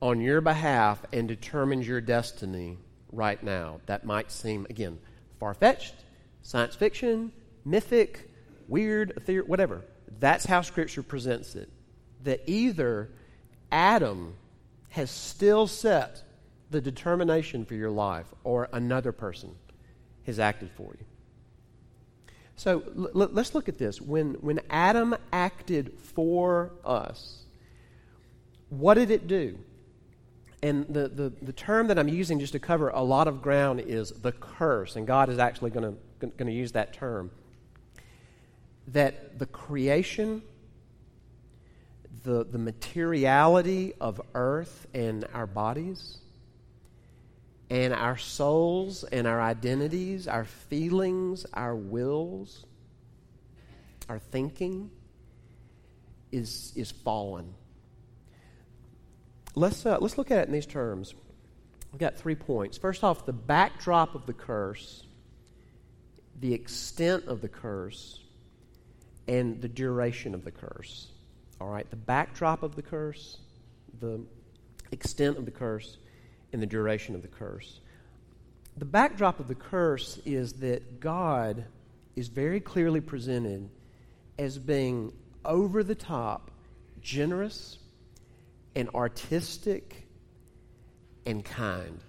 on 0.00 0.20
your 0.20 0.40
behalf 0.40 1.04
and 1.12 1.26
determines 1.26 1.88
your 1.88 2.00
destiny 2.00 2.78
right 3.10 3.42
now. 3.42 3.80
That 3.86 4.04
might 4.04 4.30
seem, 4.30 4.68
again, 4.70 5.00
far 5.40 5.52
fetched, 5.52 5.96
science 6.42 6.76
fiction, 6.76 7.32
mythic, 7.64 8.29
weird, 8.70 9.22
theory, 9.26 9.44
whatever. 9.44 9.84
That's 10.18 10.46
how 10.46 10.62
Scripture 10.62 11.02
presents 11.02 11.54
it. 11.54 11.68
That 12.24 12.42
either 12.46 13.10
Adam 13.70 14.34
has 14.90 15.10
still 15.10 15.66
set 15.66 16.22
the 16.70 16.80
determination 16.80 17.64
for 17.64 17.74
your 17.74 17.90
life, 17.90 18.26
or 18.44 18.68
another 18.72 19.12
person 19.12 19.54
has 20.24 20.38
acted 20.38 20.70
for 20.70 20.94
you. 20.98 21.04
So 22.54 22.82
l- 22.96 23.22
l- 23.22 23.30
let's 23.32 23.54
look 23.54 23.68
at 23.68 23.78
this. 23.78 24.00
When, 24.00 24.34
when 24.34 24.60
Adam 24.70 25.16
acted 25.32 25.98
for 25.98 26.70
us, 26.84 27.44
what 28.68 28.94
did 28.94 29.10
it 29.10 29.26
do? 29.26 29.58
And 30.62 30.86
the, 30.88 31.08
the, 31.08 31.32
the 31.42 31.52
term 31.52 31.88
that 31.88 31.98
I'm 31.98 32.08
using 32.08 32.38
just 32.38 32.52
to 32.52 32.58
cover 32.60 32.90
a 32.90 33.02
lot 33.02 33.26
of 33.26 33.42
ground 33.42 33.80
is 33.80 34.10
the 34.10 34.30
curse, 34.30 34.94
and 34.94 35.06
God 35.06 35.28
is 35.28 35.38
actually 35.38 35.70
going 35.70 35.96
to 36.20 36.52
use 36.52 36.72
that 36.72 36.92
term. 36.92 37.30
That 38.92 39.38
the 39.38 39.46
creation, 39.46 40.42
the, 42.24 42.44
the 42.44 42.58
materiality 42.58 43.94
of 44.00 44.20
earth 44.34 44.86
and 44.94 45.26
our 45.32 45.46
bodies, 45.46 46.18
and 47.70 47.94
our 47.94 48.18
souls 48.18 49.04
and 49.04 49.26
our 49.28 49.40
identities, 49.40 50.26
our 50.26 50.44
feelings, 50.44 51.46
our 51.54 51.76
wills, 51.76 52.66
our 54.08 54.18
thinking 54.18 54.90
is, 56.32 56.72
is 56.74 56.90
fallen. 56.90 57.54
Let's, 59.54 59.86
uh, 59.86 59.98
let's 60.00 60.18
look 60.18 60.32
at 60.32 60.38
it 60.38 60.46
in 60.48 60.52
these 60.52 60.66
terms. 60.66 61.14
We've 61.92 62.00
got 62.00 62.16
three 62.16 62.34
points. 62.34 62.76
First 62.76 63.04
off, 63.04 63.24
the 63.24 63.32
backdrop 63.32 64.14
of 64.16 64.26
the 64.26 64.32
curse, 64.32 65.04
the 66.40 66.52
extent 66.52 67.26
of 67.26 67.40
the 67.40 67.48
curse, 67.48 68.20
and 69.30 69.62
the 69.62 69.68
duration 69.68 70.34
of 70.34 70.44
the 70.44 70.50
curse. 70.50 71.06
All 71.60 71.68
right, 71.68 71.88
the 71.88 71.96
backdrop 71.96 72.64
of 72.64 72.74
the 72.74 72.82
curse, 72.82 73.38
the 74.00 74.20
extent 74.90 75.38
of 75.38 75.44
the 75.44 75.52
curse, 75.52 75.98
and 76.52 76.60
the 76.60 76.66
duration 76.66 77.14
of 77.14 77.22
the 77.22 77.28
curse. 77.28 77.80
The 78.76 78.84
backdrop 78.84 79.38
of 79.38 79.46
the 79.46 79.54
curse 79.54 80.18
is 80.26 80.54
that 80.54 80.98
God 80.98 81.64
is 82.16 82.26
very 82.26 82.58
clearly 82.58 83.00
presented 83.00 83.70
as 84.36 84.58
being 84.58 85.12
over 85.44 85.84
the 85.84 85.94
top, 85.94 86.50
generous, 87.00 87.78
and 88.74 88.88
artistic 88.96 90.08
and 91.24 91.44
kind. 91.44 92.00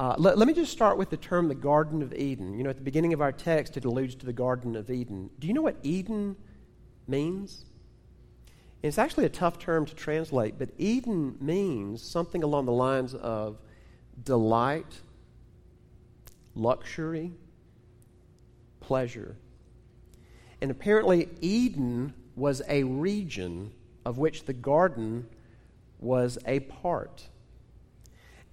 Uh, 0.00 0.14
let, 0.16 0.38
let, 0.38 0.46
me 0.46 0.54
just 0.54 0.70
start 0.70 0.96
with 0.96 1.10
the 1.10 1.16
term 1.16 1.48
the 1.48 1.54
Garden 1.56 2.02
of 2.02 2.14
Eden. 2.14 2.56
You 2.56 2.62
know, 2.62 2.70
at 2.70 2.76
the 2.76 2.82
beginning 2.82 3.12
of 3.12 3.20
our 3.20 3.32
text, 3.32 3.76
it 3.76 3.84
alludes 3.84 4.14
to 4.16 4.26
the 4.26 4.32
Garden 4.32 4.76
of 4.76 4.90
Eden. 4.90 5.28
Do 5.40 5.48
you 5.48 5.52
know 5.52 5.62
what 5.62 5.76
Eden 5.82 6.36
means? 7.08 7.64
It's 8.80 8.96
actually 8.96 9.24
a 9.24 9.30
tough 9.30 9.58
term 9.58 9.86
to 9.86 9.94
translate, 9.96 10.56
but 10.56 10.70
Eden 10.78 11.36
means 11.40 12.00
something 12.00 12.44
along 12.44 12.66
the 12.66 12.72
lines 12.72 13.12
of 13.12 13.58
delight, 14.22 15.00
luxury, 16.54 17.32
pleasure. 18.78 19.36
And 20.60 20.70
apparently, 20.70 21.28
Eden 21.40 22.14
was 22.36 22.62
a 22.68 22.84
region 22.84 23.72
of 24.04 24.16
which 24.16 24.44
the 24.44 24.52
garden 24.52 25.28
was 25.98 26.38
a 26.46 26.60
part. 26.60 27.28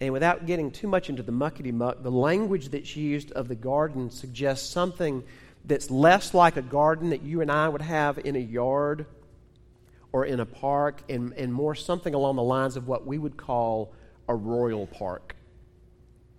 And 0.01 0.11
without 0.11 0.45
getting 0.45 0.71
too 0.71 0.87
much 0.87 1.09
into 1.09 1.23
the 1.23 1.31
muckety 1.31 1.73
muck, 1.73 2.03
the 2.03 2.11
language 2.11 2.69
that's 2.69 2.95
used 2.95 3.31
of 3.31 3.47
the 3.47 3.55
garden 3.55 4.09
suggests 4.09 4.69
something 4.69 5.23
that's 5.63 5.89
less 5.89 6.33
like 6.33 6.57
a 6.57 6.61
garden 6.61 7.09
that 7.09 7.23
you 7.23 7.41
and 7.41 7.51
I 7.51 7.69
would 7.69 7.81
have 7.81 8.19
in 8.19 8.35
a 8.35 8.39
yard 8.39 9.05
or 10.11 10.25
in 10.25 10.39
a 10.39 10.45
park, 10.45 11.01
and, 11.09 11.33
and 11.33 11.53
more 11.53 11.75
something 11.75 12.13
along 12.13 12.37
the 12.37 12.43
lines 12.43 12.77
of 12.77 12.87
what 12.87 13.05
we 13.05 13.17
would 13.17 13.35
call 13.35 13.93
a 14.29 14.35
royal 14.35 14.87
park. 14.87 15.35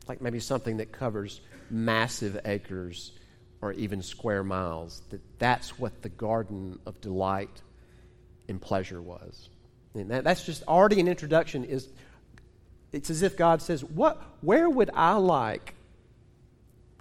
Like 0.09 0.23
maybe 0.23 0.41
something 0.41 0.79
that 0.79 0.93
covers 0.93 1.43
massive 1.69 2.41
acres 2.47 3.13
or 3.61 3.73
even 3.73 4.01
square 4.03 4.43
miles. 4.43 5.03
That 5.11 5.21
that's 5.39 5.79
what 5.79 6.01
the 6.01 6.09
garden 6.09 6.79
of 6.87 7.01
delight 7.03 7.63
and 8.49 8.61
pleasure 8.61 9.03
was. 9.03 9.51
And 9.93 10.11
that, 10.11 10.25
that's 10.25 10.45
just 10.45 10.63
already 10.67 11.01
an 11.01 11.09
introduction. 11.09 11.65
Is 11.65 11.89
it's 12.93 13.11
as 13.11 13.23
if 13.23 13.37
God 13.37 13.63
says, 13.63 13.85
"What? 13.85 14.23
Where 14.41 14.69
would 14.69 14.91
I 14.95 15.15
like 15.15 15.75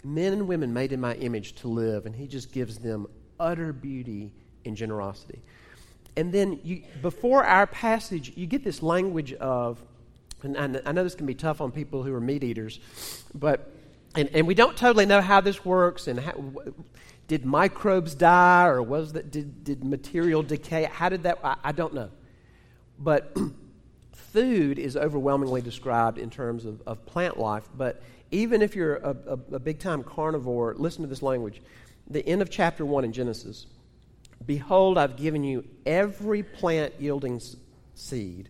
men 0.04 0.34
and 0.34 0.48
women 0.48 0.74
made 0.74 0.92
in 0.92 1.02
my 1.02 1.16
image 1.16 1.54
to 1.56 1.68
live?" 1.68 2.06
And 2.06 2.16
He 2.16 2.28
just 2.28 2.52
gives 2.52 2.78
them 2.78 3.08
utter 3.40 3.74
beauty 3.74 4.34
and 4.66 4.76
generosity. 4.76 5.42
And 6.18 6.32
then 6.32 6.60
you, 6.64 6.84
before 7.02 7.44
our 7.44 7.68
passage, 7.68 8.32
you 8.36 8.46
get 8.46 8.64
this 8.64 8.82
language 8.82 9.34
of, 9.34 9.84
and 10.44 10.82
I 10.86 10.92
know 10.92 11.04
this 11.04 11.16
can 11.16 11.26
be 11.26 11.36
tough 11.36 11.60
on 11.60 11.72
people 11.72 12.04
who 12.04 12.14
are 12.14 12.22
meat 12.22 12.44
eaters, 12.44 12.80
but 13.34 13.72
and, 14.16 14.30
and 14.34 14.48
we 14.48 14.56
don't 14.56 14.78
totally 14.78 15.06
know 15.06 15.22
how 15.22 15.42
this 15.42 15.66
works 15.66 16.08
and 16.08 16.20
how, 16.20 16.34
did 17.28 17.46
microbes 17.46 18.16
die 18.16 18.66
or 18.66 18.82
was 18.82 19.14
that 19.14 19.32
did, 19.32 19.64
did 19.64 19.84
material 19.84 20.44
decay 20.44 20.84
how 20.84 21.10
did 21.10 21.24
that 21.24 21.40
I, 21.44 21.56
I 21.64 21.72
don't 21.72 21.94
know 21.94 22.12
but 23.00 23.36
food 24.16 24.80
is 24.80 24.98
overwhelmingly 24.98 25.62
described 25.62 26.18
in 26.18 26.30
terms 26.30 26.66
of, 26.66 26.82
of 26.88 27.06
plant 27.06 27.38
life 27.38 27.68
but 27.78 28.02
even 28.32 28.62
if 28.62 28.76
you're 28.76 28.96
a, 28.96 29.16
a, 29.28 29.56
a 29.56 29.60
big 29.60 29.80
time 29.80 30.04
carnivore 30.04 30.74
listen 30.78 31.04
to 31.04 31.08
this 31.08 31.22
language. 31.22 31.62
The 32.08 32.26
end 32.28 32.42
of 32.42 32.50
chapter 32.50 32.86
1 32.86 33.06
in 33.06 33.14
genesis 33.14 33.66
behold 34.46 34.98
i've 34.98 35.16
given 35.16 35.44
you 35.44 35.66
every 35.86 36.44
plant 36.44 36.94
yielding 37.00 37.42
seed 37.94 38.50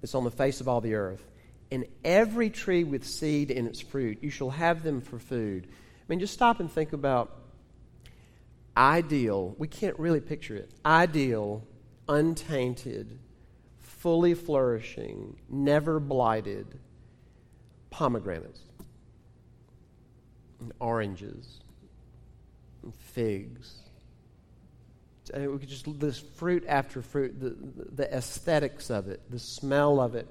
that's 0.00 0.14
on 0.14 0.24
the 0.24 0.30
face 0.30 0.60
of 0.60 0.68
all 0.68 0.80
the 0.80 0.94
earth 0.94 1.24
and 1.72 1.86
every 2.04 2.50
tree 2.50 2.84
with 2.84 3.02
seed 3.02 3.50
in 3.50 3.66
its 3.66 3.80
fruit. 3.80 4.18
You 4.20 4.28
shall 4.28 4.50
have 4.50 4.82
them 4.82 5.00
for 5.00 5.18
food. 5.18 5.66
I 5.66 6.04
mean 6.06 6.20
just 6.20 6.34
stop 6.34 6.60
and 6.60 6.70
think 6.70 6.92
about 6.92 7.34
ideal, 8.76 9.54
we 9.58 9.68
can't 9.68 9.98
really 9.98 10.20
picture 10.20 10.54
it, 10.54 10.70
ideal, 10.84 11.64
untainted, 12.08 13.18
fully 14.02 14.34
flourishing, 14.34 15.36
never 15.48 16.00
blighted 16.00 16.66
pomegranates, 17.90 18.60
and 20.60 20.72
oranges, 20.80 21.60
and 22.82 22.92
figs. 22.94 23.76
And 25.32 25.52
we 25.52 25.58
could 25.58 25.68
just 25.68 25.86
this 26.00 26.18
fruit 26.18 26.64
after 26.66 27.00
fruit, 27.00 27.38
the, 27.38 27.56
the 27.94 28.12
aesthetics 28.12 28.90
of 28.90 29.06
it, 29.06 29.20
the 29.30 29.38
smell 29.38 30.00
of 30.00 30.16
it. 30.16 30.26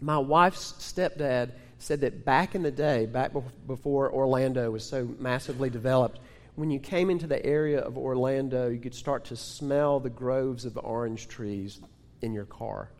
My 0.00 0.16
wife's 0.16 0.72
stepdad 0.78 1.52
said 1.78 2.00
that 2.00 2.24
back 2.24 2.54
in 2.54 2.62
the 2.62 2.70
day, 2.70 3.04
back 3.04 3.32
before 3.66 4.10
Orlando 4.10 4.70
was 4.70 4.84
so 4.84 5.06
massively 5.18 5.68
developed, 5.68 6.18
when 6.54 6.70
you 6.70 6.80
came 6.80 7.10
into 7.10 7.26
the 7.26 7.44
area 7.44 7.80
of 7.80 7.98
Orlando, 7.98 8.70
you 8.70 8.80
could 8.80 8.94
start 8.94 9.26
to 9.26 9.36
smell 9.36 10.00
the 10.00 10.10
groves 10.10 10.64
of 10.64 10.78
orange 10.78 11.28
trees 11.28 11.78
in 12.22 12.32
your 12.32 12.44
car. 12.44 12.90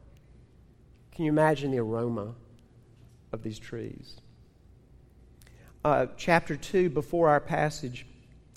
Can 1.13 1.25
you 1.25 1.31
imagine 1.31 1.71
the 1.71 1.79
aroma 1.79 2.35
of 3.33 3.43
these 3.43 3.59
trees? 3.59 4.17
Uh, 5.85 6.07
chapter 6.17 6.57
2, 6.57 6.91
before 6.91 7.29
our 7.29 7.41
passage, 7.41 8.07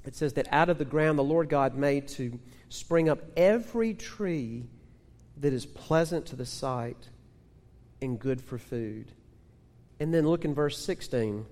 it 0.05 0.15
says 0.15 0.33
that 0.33 0.47
out 0.51 0.69
of 0.69 0.77
the 0.77 0.85
ground 0.85 1.17
the 1.17 1.23
Lord 1.23 1.49
God 1.49 1.75
made 1.75 2.07
to 2.09 2.39
spring 2.69 3.07
up 3.09 3.19
every 3.37 3.93
tree 3.93 4.65
that 5.37 5.53
is 5.53 5.65
pleasant 5.65 6.25
to 6.27 6.35
the 6.35 6.45
sight 6.45 7.09
and 8.01 8.19
good 8.19 8.41
for 8.41 8.57
food. 8.57 9.11
And 9.99 10.13
then 10.13 10.27
look 10.27 10.43
in 10.43 10.53
verse 10.53 10.77
16 10.77 11.45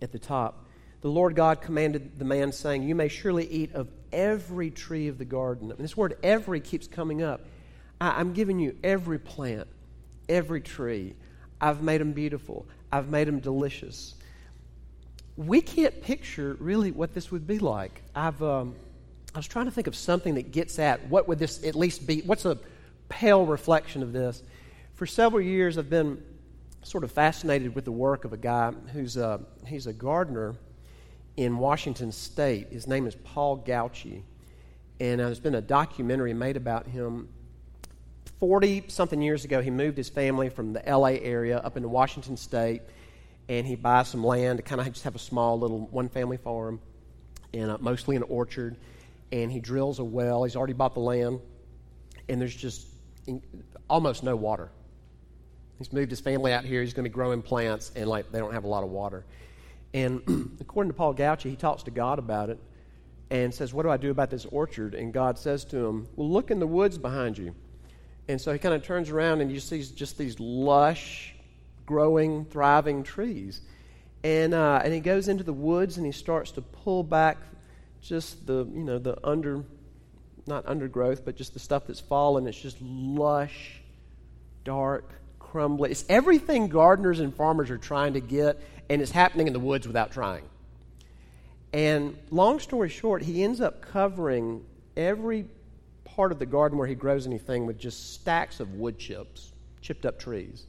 at 0.00 0.12
the 0.12 0.18
top 0.18 0.64
the 1.04 1.10
Lord 1.10 1.34
God 1.34 1.60
commanded 1.60 2.18
the 2.18 2.24
man, 2.24 2.50
saying, 2.50 2.84
You 2.84 2.94
may 2.94 3.08
surely 3.08 3.46
eat 3.46 3.74
of 3.74 3.90
every 4.10 4.70
tree 4.70 5.08
of 5.08 5.18
the 5.18 5.26
garden. 5.26 5.70
And 5.70 5.78
this 5.78 5.94
word 5.94 6.16
every 6.22 6.60
keeps 6.60 6.88
coming 6.88 7.22
up. 7.22 7.42
I, 8.00 8.20
am 8.20 8.32
giving 8.32 8.58
you 8.58 8.76
every 8.82 9.18
plant, 9.18 9.68
every 10.28 10.60
tree. 10.60 11.14
I've 11.60 11.82
made 11.82 12.00
them 12.00 12.12
beautiful, 12.12 12.66
I've 12.92 13.08
made 13.08 13.28
them 13.28 13.40
delicious. 13.40 14.14
We 15.36 15.60
can't 15.60 16.00
picture 16.02 16.56
really 16.60 16.92
what 16.92 17.12
this 17.12 17.32
would 17.32 17.46
be 17.46 17.58
like. 17.58 18.02
I've, 18.14 18.40
um, 18.42 18.76
I 19.34 19.38
was 19.38 19.48
trying 19.48 19.64
to 19.64 19.72
think 19.72 19.88
of 19.88 19.96
something 19.96 20.34
that 20.34 20.52
gets 20.52 20.78
at 20.78 21.08
what 21.08 21.26
would 21.26 21.40
this 21.40 21.64
at 21.64 21.74
least 21.74 22.06
be. 22.06 22.20
What's 22.20 22.44
a 22.44 22.56
pale 23.08 23.44
reflection 23.44 24.02
of 24.02 24.12
this? 24.12 24.44
For 24.94 25.06
several 25.06 25.42
years, 25.42 25.76
I've 25.76 25.90
been 25.90 26.22
sort 26.84 27.02
of 27.02 27.10
fascinated 27.10 27.74
with 27.74 27.84
the 27.84 27.92
work 27.92 28.24
of 28.24 28.32
a 28.32 28.36
guy 28.36 28.70
who's 28.92 29.16
a, 29.16 29.40
he's 29.66 29.88
a 29.88 29.92
gardener 29.92 30.54
in 31.36 31.58
Washington 31.58 32.12
State. 32.12 32.68
His 32.70 32.86
name 32.86 33.06
is 33.06 33.14
Paul 33.16 33.58
Gautschi. 33.58 34.22
And 35.00 35.20
uh, 35.20 35.24
there's 35.24 35.40
been 35.40 35.56
a 35.56 35.60
documentary 35.60 36.34
made 36.34 36.56
about 36.56 36.86
him. 36.86 37.28
40 38.40 38.84
something 38.88 39.20
years 39.22 39.44
ago, 39.44 39.60
he 39.60 39.70
moved 39.70 39.96
his 39.96 40.08
family 40.08 40.48
from 40.48 40.72
the 40.72 40.82
LA 40.86 41.16
area 41.20 41.58
up 41.58 41.76
into 41.76 41.88
Washington 41.88 42.36
State. 42.36 42.82
and 43.48 43.66
he 43.66 43.76
buys 43.76 44.08
some 44.08 44.24
land 44.24 44.58
to 44.58 44.62
kind 44.62 44.80
of 44.80 44.90
just 44.90 45.04
have 45.04 45.14
a 45.14 45.18
small 45.18 45.58
little 45.58 45.86
one 45.90 46.08
family 46.08 46.38
farm, 46.38 46.80
and 47.52 47.70
uh, 47.70 47.76
mostly 47.78 48.16
an 48.16 48.22
orchard. 48.22 48.76
And 49.32 49.52
he 49.52 49.60
drills 49.60 49.98
a 49.98 50.04
well. 50.04 50.44
He's 50.44 50.56
already 50.56 50.72
bought 50.72 50.94
the 50.94 51.00
land, 51.00 51.40
and 52.28 52.40
there's 52.40 52.54
just 52.54 52.86
in, 53.26 53.42
almost 53.88 54.22
no 54.22 54.36
water. 54.36 54.70
He's 55.78 55.92
moved 55.92 56.10
his 56.10 56.20
family 56.20 56.52
out 56.52 56.64
here. 56.64 56.80
He's 56.80 56.94
going 56.94 57.04
to 57.04 57.10
be 57.10 57.14
growing 57.14 57.42
plants, 57.42 57.92
and 57.96 58.08
like 58.08 58.30
they 58.32 58.38
don't 58.38 58.52
have 58.52 58.64
a 58.64 58.68
lot 58.68 58.84
of 58.84 58.90
water. 58.90 59.24
And 59.92 60.56
according 60.60 60.90
to 60.90 60.96
Paul 60.96 61.14
Gautschi, 61.14 61.50
he 61.50 61.56
talks 61.56 61.84
to 61.84 61.90
God 61.90 62.18
about 62.18 62.50
it 62.50 62.58
and 63.30 63.52
says, 63.52 63.74
What 63.74 63.82
do 63.84 63.90
I 63.90 63.96
do 63.96 64.10
about 64.10 64.30
this 64.30 64.44
orchard? 64.46 64.94
And 64.94 65.12
God 65.12 65.38
says 65.38 65.64
to 65.66 65.86
him, 65.86 66.08
Well, 66.16 66.30
look 66.30 66.50
in 66.50 66.58
the 66.60 66.66
woods 66.66 66.98
behind 66.98 67.38
you. 67.38 67.54
And 68.28 68.40
so 68.40 68.52
he 68.52 68.58
kind 68.58 68.74
of 68.74 68.82
turns 68.82 69.10
around 69.10 69.40
and 69.40 69.52
you 69.52 69.60
see 69.60 69.82
just 69.82 70.16
these 70.16 70.40
lush, 70.40 71.34
growing, 71.86 72.46
thriving 72.46 73.02
trees. 73.02 73.60
And, 74.22 74.54
uh, 74.54 74.80
and 74.82 74.94
he 74.94 75.00
goes 75.00 75.28
into 75.28 75.44
the 75.44 75.52
woods 75.52 75.98
and 75.98 76.06
he 76.06 76.12
starts 76.12 76.52
to 76.52 76.62
pull 76.62 77.02
back 77.02 77.36
just 78.00 78.46
the, 78.46 78.64
you 78.64 78.84
know, 78.84 78.98
the 78.98 79.18
under, 79.26 79.64
not 80.46 80.66
undergrowth, 80.66 81.24
but 81.24 81.36
just 81.36 81.52
the 81.52 81.60
stuff 81.60 81.86
that's 81.86 82.00
fallen. 82.00 82.46
It's 82.46 82.58
just 82.58 82.80
lush, 82.80 83.80
dark, 84.64 85.10
crumbly. 85.38 85.90
It's 85.90 86.04
everything 86.08 86.68
gardeners 86.68 87.20
and 87.20 87.34
farmers 87.34 87.70
are 87.70 87.78
trying 87.78 88.14
to 88.14 88.20
get, 88.20 88.60
and 88.88 89.02
it's 89.02 89.10
happening 89.10 89.46
in 89.46 89.52
the 89.52 89.60
woods 89.60 89.86
without 89.86 90.10
trying. 90.10 90.44
And 91.74 92.16
long 92.30 92.60
story 92.60 92.88
short, 92.88 93.22
he 93.22 93.42
ends 93.42 93.60
up 93.60 93.82
covering 93.82 94.64
every 94.96 95.46
part 96.14 96.30
of 96.30 96.38
the 96.38 96.46
garden 96.46 96.78
where 96.78 96.86
he 96.86 96.94
grows 96.94 97.26
anything 97.26 97.66
with 97.66 97.78
just 97.78 98.14
stacks 98.14 98.60
of 98.60 98.74
wood 98.74 98.98
chips, 98.98 99.52
chipped 99.80 100.06
up 100.06 100.18
trees. 100.18 100.66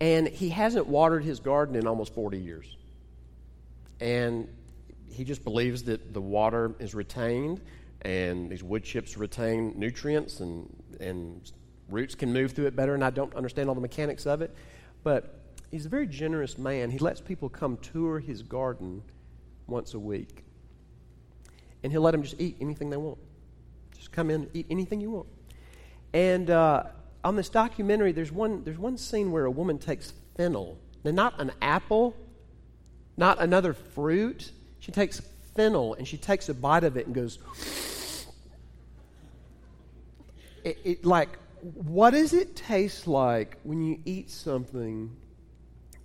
And 0.00 0.28
he 0.28 0.48
hasn't 0.48 0.86
watered 0.86 1.24
his 1.24 1.40
garden 1.40 1.74
in 1.74 1.86
almost 1.86 2.14
40 2.14 2.38
years. 2.38 2.76
And 4.00 4.48
he 5.10 5.24
just 5.24 5.44
believes 5.44 5.82
that 5.84 6.14
the 6.14 6.20
water 6.20 6.74
is 6.78 6.94
retained 6.94 7.60
and 8.02 8.48
these 8.48 8.62
wood 8.62 8.84
chips 8.84 9.16
retain 9.16 9.74
nutrients 9.76 10.40
and, 10.40 10.68
and 11.00 11.52
roots 11.90 12.14
can 12.14 12.32
move 12.32 12.52
through 12.52 12.66
it 12.66 12.76
better. 12.76 12.94
And 12.94 13.04
I 13.04 13.10
don't 13.10 13.34
understand 13.34 13.68
all 13.68 13.74
the 13.74 13.80
mechanics 13.80 14.24
of 14.24 14.40
it. 14.40 14.54
But 15.02 15.34
he's 15.70 15.84
a 15.84 15.88
very 15.88 16.06
generous 16.06 16.56
man. 16.56 16.90
He 16.90 16.98
lets 16.98 17.20
people 17.20 17.48
come 17.48 17.76
tour 17.78 18.20
his 18.20 18.42
garden 18.42 19.02
once 19.66 19.94
a 19.94 19.98
week. 19.98 20.44
And 21.82 21.92
he'll 21.92 22.02
let 22.02 22.12
them 22.12 22.22
just 22.22 22.40
eat 22.40 22.56
anything 22.60 22.88
they 22.88 22.96
want. 22.96 23.18
Just 24.00 24.12
come 24.12 24.30
in, 24.30 24.48
eat 24.54 24.66
anything 24.70 25.02
you 25.02 25.10
want. 25.10 25.26
And 26.14 26.48
uh, 26.48 26.84
on 27.22 27.36
this 27.36 27.50
documentary, 27.50 28.12
there's 28.12 28.32
one, 28.32 28.64
there's 28.64 28.78
one 28.78 28.96
scene 28.96 29.30
where 29.30 29.44
a 29.44 29.50
woman 29.50 29.78
takes 29.78 30.14
fennel. 30.38 30.78
Now, 31.04 31.10
not 31.10 31.38
an 31.38 31.52
apple, 31.60 32.16
not 33.18 33.42
another 33.42 33.74
fruit. 33.74 34.52
She 34.78 34.90
takes 34.90 35.20
fennel 35.54 35.92
and 35.94 36.08
she 36.08 36.16
takes 36.16 36.48
a 36.48 36.54
bite 36.54 36.82
of 36.82 36.96
it 36.96 37.04
and 37.04 37.14
goes, 37.14 37.38
it, 40.64 40.78
it, 40.82 41.04
like, 41.04 41.38
what 41.60 42.12
does 42.12 42.32
it 42.32 42.56
taste 42.56 43.06
like 43.06 43.58
when 43.64 43.82
you 43.82 44.00
eat 44.06 44.30
something 44.30 45.14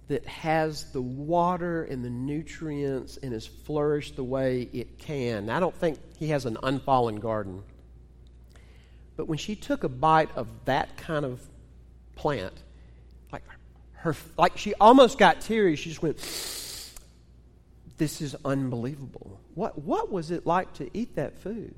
that 0.07 0.25
has 0.27 0.91
the 0.91 1.01
water 1.01 1.85
and 1.85 2.03
the 2.03 2.09
nutrients 2.09 3.17
and 3.17 3.33
has 3.33 3.47
flourished 3.47 4.15
the 4.15 4.23
way 4.23 4.69
it 4.71 4.99
can. 4.99 5.49
I 5.49 5.59
don't 5.59 5.73
think 5.73 5.97
he 6.19 6.27
has 6.27 6.45
an 6.45 6.57
unfallen 6.61 7.19
garden. 7.19 7.63
But 9.17 9.27
when 9.27 9.38
she 9.38 9.55
took 9.55 9.84
a 9.84 9.89
bite 9.89 10.36
of 10.36 10.48
that 10.65 10.98
kind 10.98 11.25
of 11.25 11.41
plant, 12.15 12.53
like 13.31 13.43
her 13.93 14.15
like 14.38 14.57
she 14.57 14.74
almost 14.75 15.17
got 15.17 15.41
teary, 15.41 15.75
she 15.75 15.89
just 15.89 16.01
went 16.01 16.17
this 17.98 18.22
is 18.22 18.36
unbelievable. 18.43 19.39
What 19.53 19.81
what 19.81 20.12
was 20.12 20.31
it 20.31 20.45
like 20.45 20.74
to 20.75 20.89
eat 20.98 21.16
that 21.16 21.37
food? 21.37 21.75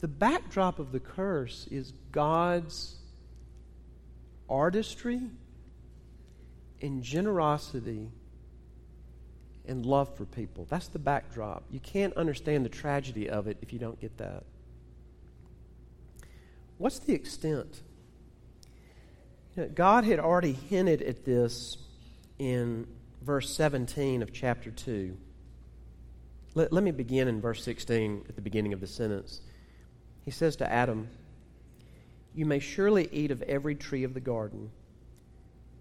The 0.00 0.08
backdrop 0.08 0.78
of 0.78 0.92
the 0.92 1.00
curse 1.00 1.68
is 1.70 1.92
God's 2.10 2.96
artistry 4.48 5.20
in 6.80 7.02
generosity 7.02 8.08
and 9.66 9.84
love 9.84 10.16
for 10.16 10.24
people. 10.24 10.66
That's 10.68 10.88
the 10.88 10.98
backdrop. 10.98 11.64
You 11.70 11.80
can't 11.80 12.14
understand 12.14 12.64
the 12.64 12.70
tragedy 12.70 13.28
of 13.28 13.46
it 13.46 13.58
if 13.60 13.72
you 13.72 13.78
don't 13.78 14.00
get 14.00 14.16
that. 14.18 14.44
What's 16.80 16.98
the 16.98 17.12
extent? 17.12 17.82
You 19.54 19.64
know, 19.64 19.68
God 19.68 20.04
had 20.04 20.18
already 20.18 20.52
hinted 20.52 21.02
at 21.02 21.26
this 21.26 21.76
in 22.38 22.86
verse 23.20 23.54
17 23.54 24.22
of 24.22 24.32
chapter 24.32 24.70
2. 24.70 25.14
Let, 26.54 26.72
let 26.72 26.82
me 26.82 26.90
begin 26.90 27.28
in 27.28 27.38
verse 27.38 27.62
16 27.64 28.24
at 28.30 28.34
the 28.34 28.40
beginning 28.40 28.72
of 28.72 28.80
the 28.80 28.86
sentence. 28.86 29.42
He 30.24 30.30
says 30.30 30.56
to 30.56 30.72
Adam, 30.72 31.10
You 32.34 32.46
may 32.46 32.60
surely 32.60 33.10
eat 33.12 33.30
of 33.30 33.42
every 33.42 33.74
tree 33.74 34.04
of 34.04 34.14
the 34.14 34.20
garden. 34.20 34.70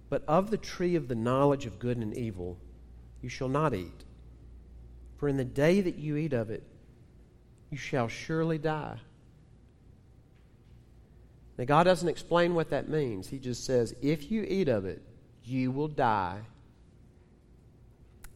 But 0.10 0.26
of 0.28 0.52
the 0.52 0.58
tree 0.58 0.96
of 0.96 1.08
the 1.08 1.16
knowledge 1.16 1.66
of 1.66 1.80
good 1.80 1.96
and 1.96 2.14
evil 2.14 2.58
you 3.22 3.30
shall 3.30 3.48
not 3.48 3.74
eat. 3.74 4.04
For 5.16 5.30
in 5.30 5.38
the 5.38 5.46
day 5.46 5.80
that 5.80 5.98
you 5.98 6.18
eat 6.18 6.34
of 6.34 6.50
it, 6.50 6.64
you 7.70 7.78
shall 7.78 8.10
surely 8.10 8.58
die. 8.58 8.98
Now, 11.60 11.66
God 11.66 11.84
doesn't 11.84 12.08
explain 12.08 12.56
what 12.56 12.70
that 12.70 12.88
means. 12.88 13.28
He 13.28 13.38
just 13.38 13.66
says, 13.66 13.94
if 14.02 14.32
you 14.32 14.46
eat 14.48 14.70
of 14.70 14.86
it, 14.86 15.02
you 15.44 15.72
will 15.72 15.90
die 15.90 16.40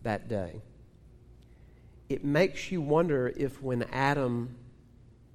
that 0.02 0.28
day. 0.28 0.62
It 2.10 2.26
makes 2.26 2.70
you 2.70 2.82
wonder 2.82 3.34
if 3.38 3.62
when 3.62 3.84
Adam 3.94 4.58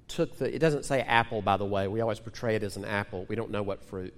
took 0.07 0.37
the, 0.37 0.53
it 0.53 0.59
doesn't 0.59 0.85
say 0.85 1.01
apple, 1.01 1.41
by 1.41 1.57
the 1.57 1.65
way. 1.65 1.87
We 1.87 1.99
always 2.01 2.19
portray 2.19 2.55
it 2.55 2.61
as 2.61 2.77
an 2.77 2.85
apple. 2.85 3.25
We 3.27 3.35
don't 3.35 3.49
know 3.49 3.63
what 3.63 3.81
fruit. 3.81 4.13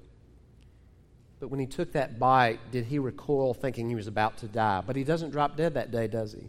But 1.40 1.48
when 1.48 1.62
he 1.62 1.66
took 1.66 1.94
that 1.94 2.20
bite, 2.20 2.60
did 2.72 2.88
he 2.88 3.00
recoil 3.00 3.54
thinking 3.54 3.88
he 3.88 3.96
was 3.96 4.08
about 4.08 4.38
to 4.40 4.48
die? 4.48 4.84
But 4.86 4.98
he 4.98 5.06
doesn't 5.06 5.30
drop 5.30 5.56
dead 5.56 5.76
that 5.76 5.92
day, 5.92 6.08
does 6.08 6.34
he? 6.34 6.44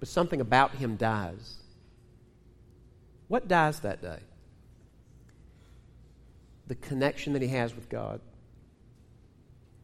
But 0.00 0.08
something 0.08 0.40
about 0.40 0.70
him 0.70 0.96
dies. 0.96 1.56
What 3.28 3.46
dies 3.46 3.80
that 3.80 4.00
day? 4.00 4.20
The 6.66 6.74
connection 6.74 7.32
that 7.34 7.42
he 7.42 7.48
has 7.48 7.74
with 7.74 7.88
God, 7.88 8.20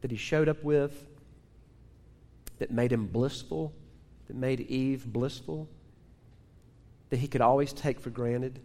that 0.01 0.11
he 0.11 0.17
showed 0.17 0.49
up 0.49 0.63
with, 0.63 1.05
that 2.59 2.71
made 2.71 2.91
him 2.91 3.07
blissful, 3.07 3.73
that 4.27 4.35
made 4.35 4.61
Eve 4.61 5.05
blissful, 5.05 5.67
that 7.09 7.17
he 7.17 7.27
could 7.27 7.41
always 7.41 7.73
take 7.73 7.99
for 7.99 8.09
granted. 8.09 8.59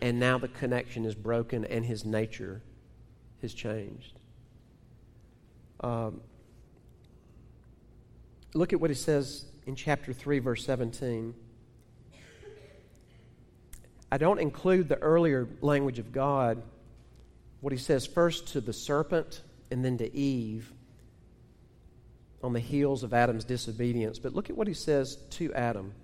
And 0.00 0.18
now 0.18 0.38
the 0.38 0.48
connection 0.48 1.04
is 1.04 1.14
broken 1.14 1.64
and 1.64 1.84
his 1.84 2.04
nature 2.04 2.62
has 3.40 3.54
changed. 3.54 4.18
Um, 5.80 6.20
look 8.54 8.72
at 8.72 8.80
what 8.80 8.90
he 8.90 8.96
says 8.96 9.46
in 9.66 9.76
chapter 9.76 10.12
3, 10.12 10.38
verse 10.38 10.64
17. 10.64 11.34
I 14.10 14.18
don't 14.18 14.38
include 14.38 14.88
the 14.88 14.98
earlier 14.98 15.48
language 15.60 15.98
of 15.98 16.12
God, 16.12 16.62
what 17.62 17.72
he 17.72 17.78
says 17.78 18.04
first 18.04 18.48
to 18.48 18.60
the 18.60 18.72
serpent 18.72 19.40
and 19.70 19.82
then 19.82 19.96
to 19.96 20.14
Eve 20.14 20.70
on 22.42 22.52
the 22.52 22.60
heels 22.60 23.04
of 23.04 23.14
Adam's 23.14 23.44
disobedience. 23.44 24.18
But 24.18 24.34
look 24.34 24.50
at 24.50 24.56
what 24.56 24.66
he 24.66 24.74
says 24.74 25.16
to 25.30 25.54
Adam. 25.54 25.94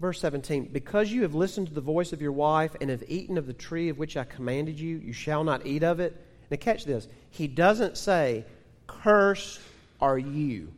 Verse 0.00 0.18
17 0.20 0.70
Because 0.72 1.12
you 1.12 1.22
have 1.22 1.34
listened 1.34 1.68
to 1.68 1.74
the 1.74 1.82
voice 1.82 2.14
of 2.14 2.22
your 2.22 2.32
wife 2.32 2.74
and 2.80 2.88
have 2.88 3.04
eaten 3.06 3.36
of 3.36 3.46
the 3.46 3.52
tree 3.52 3.90
of 3.90 3.98
which 3.98 4.16
I 4.16 4.24
commanded 4.24 4.80
you, 4.80 4.96
you 4.96 5.12
shall 5.12 5.44
not 5.44 5.66
eat 5.66 5.84
of 5.84 6.00
it. 6.00 6.16
Now, 6.50 6.56
catch 6.56 6.86
this. 6.86 7.06
He 7.30 7.46
doesn't 7.46 7.98
say, 7.98 8.46
Cursed 8.86 9.60
are 10.00 10.18
you. 10.18 10.72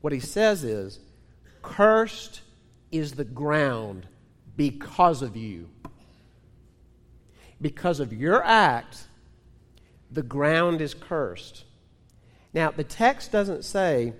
What 0.00 0.12
he 0.12 0.20
says 0.20 0.64
is, 0.64 0.98
Cursed 1.62 2.40
is 2.90 3.12
the 3.12 3.24
ground 3.24 4.08
because 4.56 5.22
of 5.22 5.36
you. 5.36 5.68
Because 7.60 8.00
of 8.00 8.12
your 8.12 8.42
act, 8.44 9.04
the 10.10 10.22
ground 10.22 10.80
is 10.80 10.94
cursed. 10.94 11.64
Now, 12.54 12.70
the 12.70 12.84
text 12.84 13.32
doesn't 13.32 13.64
say 13.64 14.14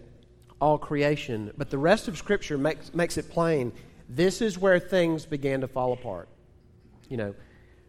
all 0.61 0.79
creation, 0.79 1.53
but 1.57 1.71
the 1.71 1.79
rest 1.79 2.09
of 2.09 2.19
Scripture 2.19 2.59
makes, 2.59 2.93
makes 2.95 3.17
it 3.17 3.31
plain 3.31 3.73
this 4.09 4.41
is 4.41 4.59
where 4.59 4.79
things 4.79 5.27
began 5.27 5.61
to 5.61 5.69
fall 5.69 5.93
apart. 5.93 6.29
You 7.09 7.19
know, 7.19 7.35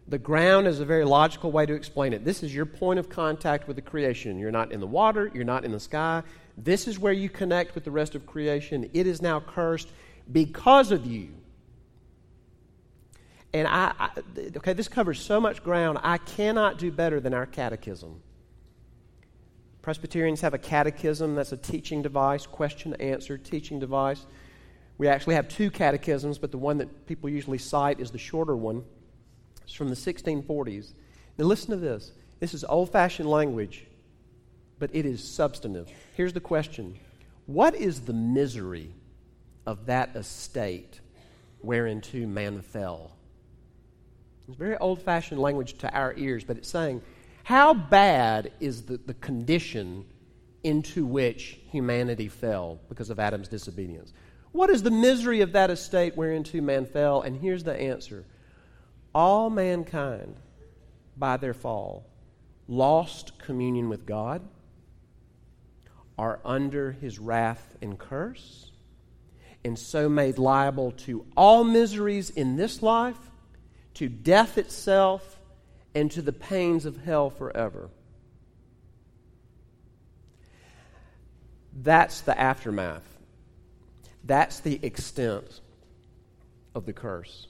the 0.06 0.18
ground 0.18 0.66
is 0.66 0.80
a 0.80 0.84
very 0.84 1.04
logical 1.04 1.50
way 1.50 1.64
to 1.64 1.72
explain 1.72 2.12
it. 2.12 2.24
This 2.24 2.42
is 2.42 2.54
your 2.54 2.66
point 2.66 2.98
of 2.98 3.08
contact 3.08 3.66
with 3.66 3.76
the 3.76 3.82
creation. 3.82 4.38
You're 4.38 4.50
not 4.50 4.72
in 4.72 4.80
the 4.80 4.86
water, 4.86 5.30
you're 5.32 5.44
not 5.44 5.64
in 5.64 5.72
the 5.72 5.80
sky. 5.80 6.22
This 6.58 6.86
is 6.86 6.98
where 6.98 7.12
you 7.12 7.30
connect 7.30 7.74
with 7.74 7.84
the 7.84 7.90
rest 7.90 8.14
of 8.14 8.26
creation. 8.26 8.90
It 8.92 9.06
is 9.06 9.22
now 9.22 9.40
cursed 9.40 9.88
because 10.30 10.92
of 10.92 11.06
you. 11.06 11.30
And 13.52 13.66
I, 13.66 13.92
I, 13.98 14.10
okay, 14.56 14.72
this 14.72 14.88
covers 14.88 15.20
so 15.20 15.40
much 15.40 15.64
ground. 15.64 15.98
I 16.02 16.18
cannot 16.18 16.78
do 16.78 16.92
better 16.92 17.20
than 17.20 17.34
our 17.34 17.46
catechism. 17.46 18.22
Presbyterians 19.82 20.40
have 20.42 20.54
a 20.54 20.58
catechism 20.58 21.34
that's 21.34 21.52
a 21.52 21.56
teaching 21.56 22.02
device, 22.02 22.46
question 22.46 22.94
answer 22.94 23.38
teaching 23.38 23.80
device. 23.80 24.26
We 24.98 25.08
actually 25.08 25.36
have 25.36 25.48
two 25.48 25.70
catechisms, 25.70 26.38
but 26.38 26.50
the 26.50 26.58
one 26.58 26.78
that 26.78 27.06
people 27.06 27.30
usually 27.30 27.58
cite 27.58 28.00
is 28.00 28.10
the 28.10 28.18
shorter 28.18 28.54
one. 28.54 28.84
It's 29.64 29.72
from 29.72 29.88
the 29.88 29.94
1640s. 29.94 30.92
Now, 31.38 31.46
listen 31.46 31.70
to 31.70 31.76
this. 31.76 32.12
This 32.38 32.52
is 32.52 32.64
old 32.64 32.92
fashioned 32.92 33.28
language, 33.28 33.86
but 34.78 34.90
it 34.92 35.06
is 35.06 35.22
substantive. 35.22 35.88
Here's 36.14 36.34
the 36.34 36.40
question 36.40 36.98
What 37.46 37.74
is 37.74 38.02
the 38.02 38.12
misery 38.12 38.92
of 39.66 39.86
that 39.86 40.14
estate 40.14 41.00
whereinto 41.62 42.26
man 42.26 42.60
fell? 42.60 43.12
It's 44.50 44.58
very 44.58 44.76
old 44.78 45.00
fashioned 45.00 45.40
language 45.40 45.78
to 45.78 45.94
our 45.94 46.12
ears, 46.16 46.42
but 46.42 46.56
it's 46.56 46.68
saying, 46.68 47.02
how 47.44 47.72
bad 47.72 48.50
is 48.58 48.82
the, 48.82 48.96
the 48.96 49.14
condition 49.14 50.04
into 50.64 51.06
which 51.06 51.60
humanity 51.70 52.26
fell 52.26 52.80
because 52.88 53.10
of 53.10 53.20
Adam's 53.20 53.46
disobedience? 53.46 54.12
What 54.50 54.68
is 54.68 54.82
the 54.82 54.90
misery 54.90 55.42
of 55.42 55.52
that 55.52 55.70
estate 55.70 56.16
whereinto 56.16 56.60
man 56.60 56.84
fell? 56.84 57.22
And 57.22 57.40
here's 57.40 57.62
the 57.62 57.76
answer 57.76 58.24
all 59.14 59.50
mankind, 59.50 60.34
by 61.16 61.36
their 61.36 61.54
fall, 61.54 62.10
lost 62.66 63.38
communion 63.38 63.88
with 63.88 64.04
God, 64.04 64.42
are 66.18 66.40
under 66.44 66.90
his 66.90 67.20
wrath 67.20 67.76
and 67.80 67.96
curse, 67.96 68.72
and 69.64 69.78
so 69.78 70.08
made 70.08 70.38
liable 70.38 70.90
to 70.90 71.24
all 71.36 71.62
miseries 71.62 72.30
in 72.30 72.56
this 72.56 72.82
life, 72.82 73.29
to 74.00 74.08
death 74.08 74.56
itself, 74.56 75.38
and 75.94 76.10
to 76.10 76.22
the 76.22 76.32
pains 76.32 76.86
of 76.86 76.96
hell 76.96 77.28
forever. 77.28 77.90
That's 81.82 82.22
the 82.22 82.40
aftermath. 82.40 83.02
That's 84.24 84.60
the 84.60 84.80
extent 84.82 85.60
of 86.74 86.86
the 86.86 86.94
curse. 86.94 87.46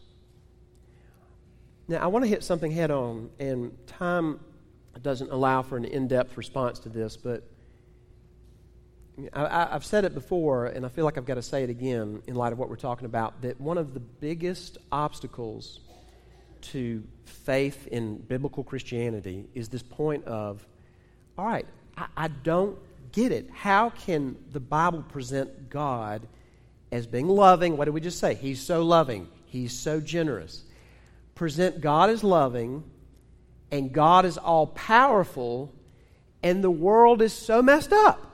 Now, 1.86 1.98
I 1.98 2.08
want 2.08 2.24
to 2.24 2.28
hit 2.28 2.42
something 2.42 2.72
head 2.72 2.90
on, 2.90 3.30
and 3.38 3.70
time 3.86 4.40
doesn't 5.02 5.30
allow 5.30 5.62
for 5.62 5.76
an 5.76 5.84
in 5.84 6.08
depth 6.08 6.36
response 6.36 6.80
to 6.80 6.88
this, 6.88 7.16
but 7.16 7.48
I, 9.32 9.68
have 9.70 9.84
said 9.84 10.04
it 10.04 10.14
before, 10.14 10.66
and 10.66 10.84
I 10.84 10.88
feel 10.88 11.04
like 11.04 11.16
I've 11.16 11.26
got 11.26 11.34
to 11.34 11.42
say 11.42 11.62
it 11.62 11.70
again 11.70 12.24
in 12.26 12.34
light 12.34 12.52
of 12.52 12.58
what 12.58 12.68
we're 12.68 12.74
talking 12.74 13.06
about 13.06 13.40
that 13.42 13.60
one 13.60 13.78
of 13.78 13.94
the 13.94 14.00
biggest 14.00 14.78
obstacles 14.90 15.78
to 16.62 17.02
faith 17.24 17.86
in 17.88 18.16
biblical 18.16 18.64
Christianity 18.64 19.46
is 19.54 19.68
this 19.68 19.82
point 19.82 20.24
of, 20.24 20.66
all 21.38 21.46
right, 21.46 21.66
I, 21.96 22.06
I 22.16 22.28
don't 22.28 22.78
get 23.12 23.32
it. 23.32 23.50
How 23.52 23.90
can 23.90 24.36
the 24.52 24.60
Bible 24.60 25.02
present 25.02 25.70
God 25.70 26.26
as 26.92 27.06
being 27.06 27.28
loving? 27.28 27.76
What 27.76 27.86
did 27.86 27.94
we 27.94 28.00
just 28.00 28.18
say? 28.18 28.34
He's 28.34 28.60
so 28.60 28.82
loving, 28.82 29.28
He's 29.46 29.72
so 29.72 30.00
generous. 30.00 30.64
Present 31.34 31.80
God 31.80 32.10
as 32.10 32.22
loving, 32.22 32.84
and 33.70 33.92
God 33.92 34.26
is 34.26 34.36
all 34.36 34.66
powerful, 34.66 35.72
and 36.42 36.62
the 36.62 36.70
world 36.70 37.22
is 37.22 37.32
so 37.32 37.62
messed 37.62 37.92
up. 37.92 38.26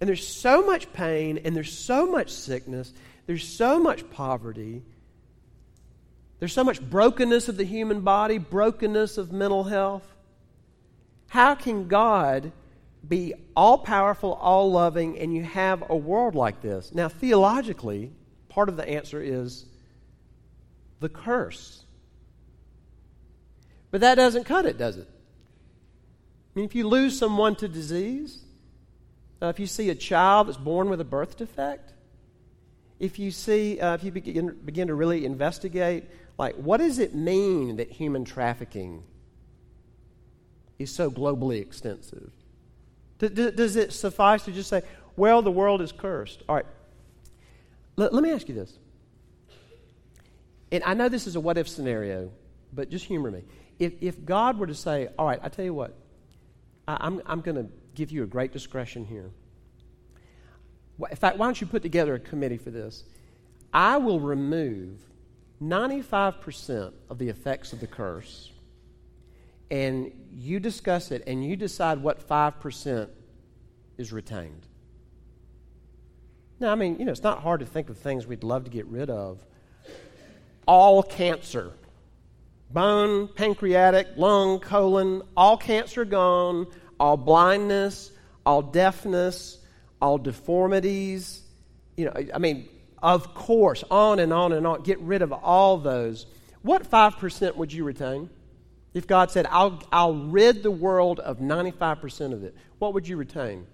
And 0.00 0.08
there's 0.08 0.26
so 0.26 0.64
much 0.64 0.92
pain, 0.92 1.40
and 1.44 1.54
there's 1.54 1.76
so 1.76 2.06
much 2.06 2.30
sickness, 2.30 2.92
there's 3.26 3.46
so 3.46 3.78
much 3.78 4.08
poverty 4.10 4.82
there's 6.38 6.52
so 6.52 6.64
much 6.64 6.80
brokenness 6.80 7.48
of 7.48 7.56
the 7.56 7.64
human 7.64 8.02
body, 8.02 8.38
brokenness 8.38 9.16
of 9.16 9.32
mental 9.32 9.64
health. 9.64 10.04
How 11.28 11.54
can 11.54 11.88
God 11.88 12.52
be 13.06 13.34
all 13.54 13.78
powerful, 13.78 14.34
all 14.34 14.70
loving, 14.70 15.18
and 15.18 15.34
you 15.34 15.42
have 15.42 15.88
a 15.88 15.96
world 15.96 16.34
like 16.34 16.60
this? 16.60 16.92
Now, 16.94 17.08
theologically, 17.08 18.12
part 18.48 18.68
of 18.68 18.76
the 18.76 18.88
answer 18.88 19.20
is 19.20 19.64
the 21.00 21.08
curse. 21.08 21.84
But 23.90 24.02
that 24.02 24.16
doesn't 24.16 24.44
cut 24.44 24.66
it, 24.66 24.76
does 24.76 24.98
it? 24.98 25.08
I 25.08 26.58
mean, 26.58 26.64
if 26.66 26.74
you 26.74 26.86
lose 26.86 27.18
someone 27.18 27.56
to 27.56 27.68
disease, 27.68 28.42
uh, 29.40 29.46
if 29.46 29.60
you 29.60 29.66
see 29.66 29.90
a 29.90 29.94
child 29.94 30.48
that's 30.48 30.56
born 30.56 30.88
with 30.88 31.00
a 31.00 31.04
birth 31.04 31.36
defect, 31.36 31.92
if 32.98 33.18
you 33.18 33.30
see, 33.30 33.78
uh, 33.78 33.94
if 33.94 34.04
you 34.04 34.10
begin, 34.10 34.58
begin 34.64 34.88
to 34.88 34.94
really 34.94 35.26
investigate 35.26 36.04
like, 36.38 36.54
what 36.56 36.78
does 36.78 36.98
it 36.98 37.14
mean 37.14 37.76
that 37.76 37.90
human 37.90 38.24
trafficking 38.24 39.02
is 40.78 40.94
so 40.94 41.10
globally 41.10 41.60
extensive? 41.60 42.30
Does 43.18 43.76
it 43.76 43.92
suffice 43.92 44.44
to 44.44 44.52
just 44.52 44.68
say, 44.68 44.82
well, 45.16 45.40
the 45.40 45.50
world 45.50 45.80
is 45.80 45.92
cursed? 45.92 46.42
All 46.48 46.56
right. 46.56 46.66
Let, 47.96 48.12
let 48.12 48.22
me 48.22 48.30
ask 48.30 48.48
you 48.48 48.54
this. 48.54 48.78
And 50.70 50.84
I 50.84 50.94
know 50.94 51.08
this 51.08 51.26
is 51.26 51.36
a 51.36 51.40
what 51.40 51.56
if 51.56 51.68
scenario, 51.68 52.30
but 52.72 52.90
just 52.90 53.06
humor 53.06 53.30
me. 53.30 53.42
If, 53.78 53.94
if 54.02 54.24
God 54.24 54.58
were 54.58 54.66
to 54.66 54.74
say, 54.74 55.08
all 55.18 55.26
right, 55.26 55.40
I 55.42 55.48
tell 55.48 55.64
you 55.64 55.72
what, 55.72 55.96
I, 56.86 56.98
I'm, 57.00 57.22
I'm 57.24 57.40
going 57.40 57.56
to 57.56 57.70
give 57.94 58.10
you 58.10 58.22
a 58.22 58.26
great 58.26 58.52
discretion 58.52 59.06
here. 59.06 59.30
In 61.10 61.16
fact, 61.16 61.38
why 61.38 61.46
don't 61.46 61.60
you 61.60 61.66
put 61.66 61.82
together 61.82 62.14
a 62.14 62.18
committee 62.18 62.58
for 62.58 62.70
this? 62.70 63.04
I 63.72 63.96
will 63.96 64.20
remove 64.20 64.98
95% 65.62 66.92
of 67.08 67.18
the 67.18 67.28
effects 67.28 67.72
of 67.72 67.80
the 67.80 67.86
curse, 67.86 68.52
and 69.70 70.12
you 70.30 70.60
discuss 70.60 71.10
it 71.10 71.24
and 71.26 71.44
you 71.44 71.56
decide 71.56 72.02
what 72.02 72.26
5% 72.26 73.08
is 73.98 74.12
retained. 74.12 74.66
Now, 76.60 76.72
I 76.72 76.74
mean, 76.74 76.98
you 76.98 77.04
know, 77.04 77.12
it's 77.12 77.22
not 77.22 77.42
hard 77.42 77.60
to 77.60 77.66
think 77.66 77.90
of 77.90 77.98
things 77.98 78.26
we'd 78.26 78.44
love 78.44 78.64
to 78.64 78.70
get 78.70 78.86
rid 78.86 79.10
of. 79.10 79.44
All 80.66 81.02
cancer 81.02 81.72
bone, 82.70 83.28
pancreatic, 83.28 84.08
lung, 84.16 84.58
colon, 84.58 85.22
all 85.36 85.56
cancer 85.56 86.04
gone, 86.04 86.66
all 86.98 87.16
blindness, 87.16 88.10
all 88.44 88.62
deafness, 88.62 89.58
all 90.00 90.18
deformities. 90.18 91.42
You 91.96 92.06
know, 92.06 92.12
I 92.34 92.38
mean, 92.38 92.68
of 93.02 93.34
course, 93.34 93.84
on 93.90 94.18
and 94.18 94.32
on 94.32 94.52
and 94.52 94.66
on. 94.66 94.82
Get 94.82 94.98
rid 95.00 95.22
of 95.22 95.32
all 95.32 95.78
those. 95.78 96.26
What 96.62 96.90
5% 96.90 97.56
would 97.56 97.72
you 97.72 97.84
retain? 97.84 98.30
If 98.94 99.06
God 99.06 99.30
said, 99.30 99.46
I'll, 99.50 99.82
I'll 99.92 100.14
rid 100.14 100.62
the 100.62 100.70
world 100.70 101.20
of 101.20 101.38
95% 101.38 102.32
of 102.32 102.42
it, 102.42 102.54
what 102.78 102.94
would 102.94 103.06
you 103.06 103.16
retain? 103.16 103.66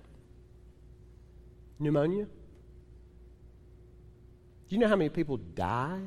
Pneumonia? 1.78 2.24
Do 2.24 4.76
you 4.76 4.78
know 4.78 4.88
how 4.88 4.96
many 4.96 5.10
people 5.10 5.36
die 5.36 6.00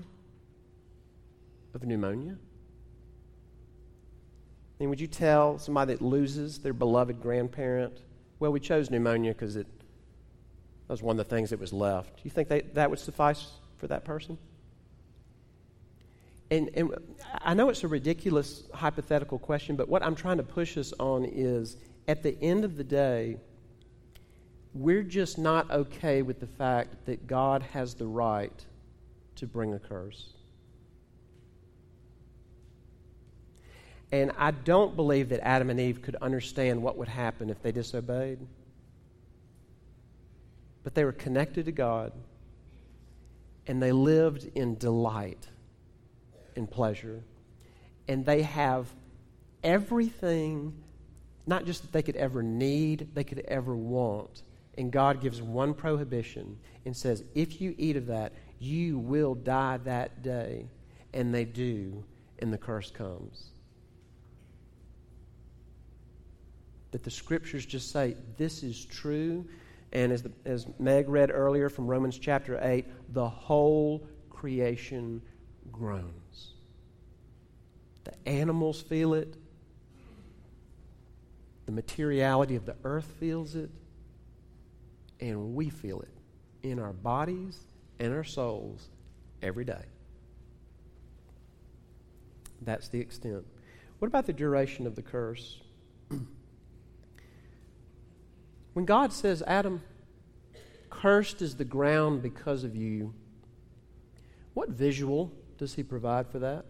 of 1.74 1.84
pneumonia? 1.84 2.38
And 4.80 4.90
would 4.90 5.00
you 5.00 5.08
tell 5.08 5.58
somebody 5.60 5.94
that 5.94 6.02
loses 6.02 6.60
their 6.60 6.74
beloved 6.74 7.22
grandparent, 7.22 8.00
well, 8.40 8.52
we 8.52 8.60
chose 8.60 8.90
pneumonia 8.90 9.34
because 9.34 9.56
it 9.56 9.68
that 10.88 10.94
was 10.94 11.02
one 11.02 11.20
of 11.20 11.28
the 11.28 11.36
things 11.36 11.50
that 11.50 11.60
was 11.60 11.74
left. 11.74 12.18
Do 12.18 12.22
you 12.24 12.32
think 12.32 12.48
that, 12.50 12.76
that 12.76 12.90
would 12.90 13.00
suffice 13.00 13.48
for 13.78 13.88
that 13.88 14.06
person? 14.06 14.38
And, 16.52 16.70
and 16.76 16.94
I 17.42 17.56
know 17.56 17.70
it's 17.70 17.84
a 17.84 17.88
ridiculous 17.88 18.64
hypothetical 18.74 19.40
question, 19.40 19.76
but 19.76 19.90
what 19.90 20.04
I'm 20.04 20.16
trying 20.16 20.38
to 20.38 20.44
push 20.44 20.78
us 20.78 20.94
on 21.00 21.26
is 21.26 21.78
at 22.08 22.22
the 22.22 22.38
end 22.40 22.64
of 22.64 22.78
the 22.78 22.84
day, 22.84 23.38
we're 24.76 25.04
just 25.04 25.40
not 25.40 25.72
okay 25.72 26.22
with 26.22 26.40
the 26.40 26.48
fact 26.48 27.06
that 27.08 27.26
God 27.26 27.64
has 27.64 27.96
the 27.96 28.06
right 28.06 28.66
to 29.38 29.48
bring 29.48 29.74
a 29.74 29.80
curse. 29.80 30.34
And 34.12 34.32
I 34.38 34.52
don't 34.52 34.96
believe 34.96 35.30
that 35.30 35.46
Adam 35.46 35.72
and 35.72 35.80
Eve 35.80 36.04
could 36.04 36.16
understand 36.18 36.84
what 36.84 36.98
would 36.98 37.08
happen 37.08 37.50
if 37.50 37.62
they 37.64 37.72
disobeyed 37.72 38.40
but 40.86 40.94
they 40.94 41.04
were 41.04 41.12
connected 41.12 41.66
to 41.66 41.72
God 41.72 42.14
and 43.66 43.82
they 43.82 43.92
lived 43.92 44.48
in 44.54 44.78
delight 44.78 45.50
and 46.56 46.70
pleasure. 46.70 47.24
And 48.08 48.24
they 48.24 48.44
have 48.44 48.88
everything, 49.64 50.76
not 51.48 51.66
just 51.66 51.82
that 51.82 51.92
they 51.92 52.04
could 52.04 52.16
ever 52.16 52.44
need, 52.44 53.10
they 53.16 53.24
could 53.24 53.40
ever 53.48 53.76
want. 53.76 54.44
And 54.78 54.92
God 54.92 55.22
gives 55.22 55.42
one 55.42 55.74
prohibition 55.74 56.60
and 56.86 56.96
says, 56.96 57.24
if 57.34 57.60
you 57.60 57.74
eat 57.80 57.98
of 57.98 58.06
that, 58.06 58.34
you 58.60 59.00
will 59.00 59.34
die 59.34 59.78
that 59.86 60.22
day. 60.22 60.68
And 61.16 61.34
they 61.34 61.46
do, 61.46 62.04
and 62.38 62.54
the 62.54 62.60
curse 62.60 62.92
comes. 62.92 63.48
That 66.92 67.02
the 67.02 67.10
scriptures 67.10 67.66
just 67.66 67.92
say, 67.92 68.16
this 68.38 68.62
is 68.62 68.86
true 68.86 69.48
and 69.96 70.12
as, 70.12 70.24
the, 70.24 70.32
as 70.44 70.68
Meg 70.78 71.08
read 71.08 71.32
earlier 71.32 71.70
from 71.70 71.88
Romans 71.88 72.20
chapter 72.20 72.60
8, 72.62 72.86
the 73.14 73.30
whole 73.30 74.06
creation 74.30 75.22
groans. 75.72 76.52
The 78.04 78.12
animals 78.28 78.82
feel 78.82 79.14
it. 79.14 79.38
The 81.66 81.72
materiality 81.72 82.58
of 82.58 82.66
the 82.66 82.76
earth 82.84 83.10
feels 83.22 83.56
it. 83.56 83.70
And 85.22 85.56
we 85.56 85.70
feel 85.70 86.02
it 86.02 86.12
in 86.62 86.78
our 86.78 86.92
bodies 86.92 87.58
and 87.98 88.14
our 88.14 88.26
souls 88.26 88.90
every 89.42 89.64
day. 89.64 89.86
That's 92.64 92.90
the 92.90 93.00
extent. 93.00 93.46
What 94.00 94.10
about 94.10 94.26
the 94.26 94.34
duration 94.34 94.88
of 94.88 94.96
the 94.96 95.02
curse? 95.02 95.62
When 98.76 98.84
God 98.84 99.14
says, 99.14 99.42
Adam, 99.48 99.82
cursed 100.90 101.42
is 101.42 101.56
the 101.56 101.64
ground 101.64 102.22
because 102.22 102.66
of 102.66 102.76
you, 102.76 103.14
what 104.54 104.68
visual 104.68 105.32
does 105.58 105.74
he 105.74 105.82
provide 105.82 106.28
for 106.28 106.40
that? 106.40 106.66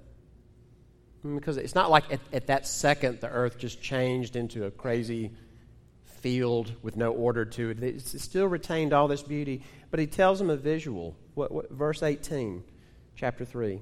Because 1.23 1.57
it's 1.57 1.73
not 1.73 1.89
like 1.89 2.03
at, 2.13 2.19
at, 2.31 2.45
that 2.45 2.67
second 2.67 3.21
the 3.21 3.29
earth 3.29 3.57
just 3.57 3.81
changed 3.81 4.35
into 4.35 4.65
a 4.65 4.71
crazy 4.71 5.31
field 6.05 6.73
with 6.83 6.95
no 6.95 7.11
order 7.11 7.43
to 7.43 7.71
it. 7.71 7.81
It's 7.81 8.21
still 8.21 8.45
retained 8.45 8.93
all 8.93 9.07
this 9.07 9.23
beauty, 9.23 9.63
but 9.89 9.99
he 9.99 10.05
tells 10.05 10.37
them 10.37 10.51
a 10.51 10.57
visual. 10.57 11.15
What, 11.33 11.51
what, 11.51 11.71
verse 11.71 12.03
18, 12.03 12.63
chapter 13.15 13.45
3 13.45 13.81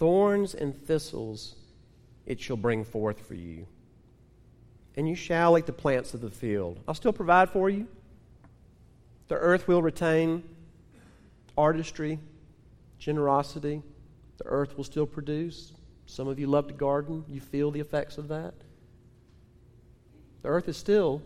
Thorns 0.00 0.54
and 0.54 0.76
thistles 0.76 1.54
it 2.26 2.40
shall 2.40 2.56
bring 2.56 2.82
forth 2.82 3.24
for 3.28 3.34
you, 3.34 3.68
and 4.98 5.08
you 5.08 5.14
shall 5.14 5.56
eat 5.56 5.64
the 5.64 5.72
plants 5.72 6.12
of 6.12 6.20
the 6.20 6.28
field. 6.28 6.80
I'll 6.88 6.92
still 6.92 7.12
provide 7.12 7.50
for 7.50 7.70
you. 7.70 7.86
The 9.28 9.36
earth 9.36 9.68
will 9.68 9.80
retain 9.80 10.42
artistry, 11.56 12.18
generosity. 12.98 13.80
The 14.38 14.46
earth 14.46 14.76
will 14.76 14.82
still 14.82 15.06
produce. 15.06 15.72
Some 16.06 16.26
of 16.26 16.40
you 16.40 16.48
love 16.48 16.66
to 16.66 16.74
garden. 16.74 17.24
You 17.28 17.40
feel 17.40 17.70
the 17.70 17.78
effects 17.78 18.18
of 18.18 18.26
that. 18.26 18.54
The 20.42 20.48
earth 20.48 20.68
is 20.68 20.76
still 20.76 21.22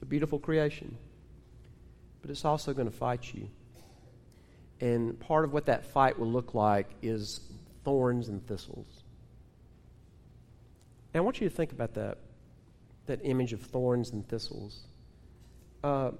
a 0.00 0.04
beautiful 0.04 0.38
creation, 0.38 0.96
but 2.22 2.30
it's 2.30 2.44
also 2.44 2.72
going 2.72 2.88
to 2.88 2.96
fight 2.96 3.34
you. 3.34 3.48
And 4.80 5.18
part 5.18 5.44
of 5.44 5.52
what 5.52 5.66
that 5.66 5.84
fight 5.84 6.16
will 6.20 6.30
look 6.30 6.54
like 6.54 6.86
is 7.02 7.40
thorns 7.82 8.28
and 8.28 8.46
thistles. 8.46 9.02
And 11.12 11.20
I 11.20 11.24
want 11.24 11.40
you 11.40 11.48
to 11.48 11.54
think 11.54 11.72
about 11.72 11.94
that, 11.94 12.18
that 13.08 13.20
image 13.24 13.52
of 13.52 13.60
thorns 13.60 14.10
and 14.12 14.26
thistles. 14.28 14.80
Uh, 15.82 16.12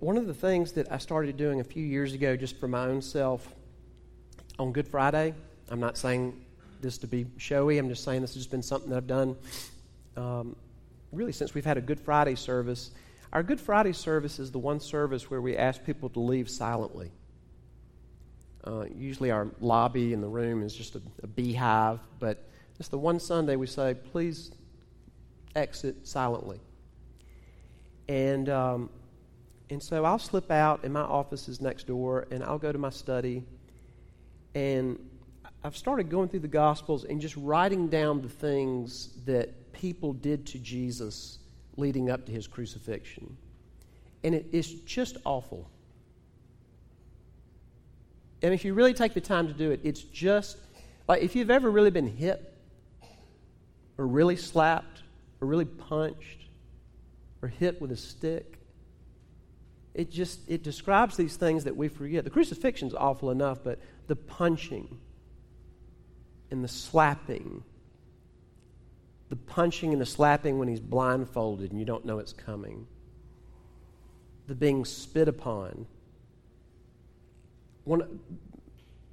one 0.00 0.16
of 0.16 0.26
the 0.26 0.34
things 0.34 0.72
that 0.72 0.90
I 0.90 0.98
started 0.98 1.36
doing 1.36 1.60
a 1.60 1.64
few 1.64 1.84
years 1.84 2.14
ago, 2.14 2.36
just 2.36 2.58
for 2.58 2.68
my 2.68 2.86
own 2.86 3.02
self, 3.02 3.54
on 4.58 4.72
Good 4.72 4.88
Friday, 4.88 5.34
I'm 5.70 5.80
not 5.80 5.98
saying 5.98 6.44
this 6.80 6.98
to 6.98 7.06
be 7.06 7.26
showy, 7.36 7.78
I'm 7.78 7.88
just 7.88 8.04
saying 8.04 8.22
this 8.22 8.34
has 8.34 8.42
just 8.42 8.50
been 8.50 8.62
something 8.62 8.90
that 8.90 8.96
I've 8.96 9.06
done 9.06 9.36
um, 10.16 10.56
really 11.12 11.32
since 11.32 11.54
we've 11.54 11.64
had 11.64 11.78
a 11.78 11.80
Good 11.80 12.00
Friday 12.00 12.36
service. 12.36 12.92
Our 13.32 13.42
Good 13.42 13.60
Friday 13.60 13.92
service 13.92 14.38
is 14.38 14.50
the 14.52 14.58
one 14.58 14.80
service 14.80 15.30
where 15.30 15.40
we 15.40 15.56
ask 15.56 15.84
people 15.84 16.08
to 16.10 16.20
leave 16.20 16.48
silently. 16.48 17.10
Uh, 18.64 18.84
usually, 18.96 19.30
our 19.30 19.48
lobby 19.60 20.12
in 20.12 20.20
the 20.20 20.28
room 20.28 20.62
is 20.62 20.74
just 20.74 20.94
a, 20.94 21.02
a 21.22 21.26
beehive, 21.26 22.00
but 22.18 22.47
it's 22.78 22.88
the 22.88 22.98
one 22.98 23.18
Sunday 23.18 23.56
we 23.56 23.66
say, 23.66 23.94
please 23.94 24.52
exit 25.56 26.06
silently. 26.06 26.60
And, 28.08 28.48
um, 28.48 28.90
and 29.70 29.82
so 29.82 30.04
I'll 30.04 30.18
slip 30.18 30.50
out, 30.50 30.84
and 30.84 30.92
my 30.92 31.02
office 31.02 31.48
is 31.48 31.60
next 31.60 31.86
door, 31.86 32.26
and 32.30 32.42
I'll 32.42 32.58
go 32.58 32.72
to 32.72 32.78
my 32.78 32.90
study. 32.90 33.44
And 34.54 34.98
I've 35.64 35.76
started 35.76 36.08
going 36.08 36.28
through 36.28 36.40
the 36.40 36.48
Gospels 36.48 37.04
and 37.04 37.20
just 37.20 37.36
writing 37.36 37.88
down 37.88 38.22
the 38.22 38.28
things 38.28 39.10
that 39.26 39.72
people 39.72 40.12
did 40.12 40.46
to 40.46 40.58
Jesus 40.58 41.38
leading 41.76 42.10
up 42.10 42.26
to 42.26 42.32
his 42.32 42.46
crucifixion. 42.46 43.36
And 44.24 44.34
it, 44.34 44.46
it's 44.52 44.70
just 44.70 45.16
awful. 45.24 45.68
And 48.42 48.54
if 48.54 48.64
you 48.64 48.72
really 48.72 48.94
take 48.94 49.14
the 49.14 49.20
time 49.20 49.48
to 49.48 49.52
do 49.52 49.72
it, 49.72 49.80
it's 49.82 50.00
just 50.00 50.58
like 51.08 51.22
if 51.22 51.34
you've 51.34 51.50
ever 51.50 51.70
really 51.70 51.90
been 51.90 52.06
hit, 52.06 52.54
or 53.98 54.06
really 54.06 54.36
slapped, 54.36 55.02
or 55.40 55.48
really 55.48 55.64
punched, 55.64 56.46
or 57.42 57.48
hit 57.48 57.80
with 57.80 57.92
a 57.92 57.96
stick. 57.96 58.58
It 59.94 60.10
just 60.10 60.40
it 60.48 60.62
describes 60.62 61.16
these 61.16 61.36
things 61.36 61.64
that 61.64 61.76
we 61.76 61.88
forget. 61.88 62.24
The 62.24 62.30
crucifixion's 62.30 62.94
awful 62.94 63.30
enough, 63.30 63.58
but 63.62 63.80
the 64.06 64.16
punching 64.16 64.98
and 66.50 66.64
the 66.64 66.68
slapping, 66.68 67.64
the 69.28 69.36
punching 69.36 69.92
and 69.92 70.00
the 70.00 70.06
slapping 70.06 70.58
when 70.58 70.68
he's 70.68 70.80
blindfolded 70.80 71.72
and 71.72 71.80
you 71.80 71.84
don't 71.84 72.06
know 72.06 72.20
it's 72.20 72.32
coming, 72.32 72.86
the 74.46 74.54
being 74.54 74.84
spit 74.84 75.28
upon 75.28 75.86
one, 77.88 78.20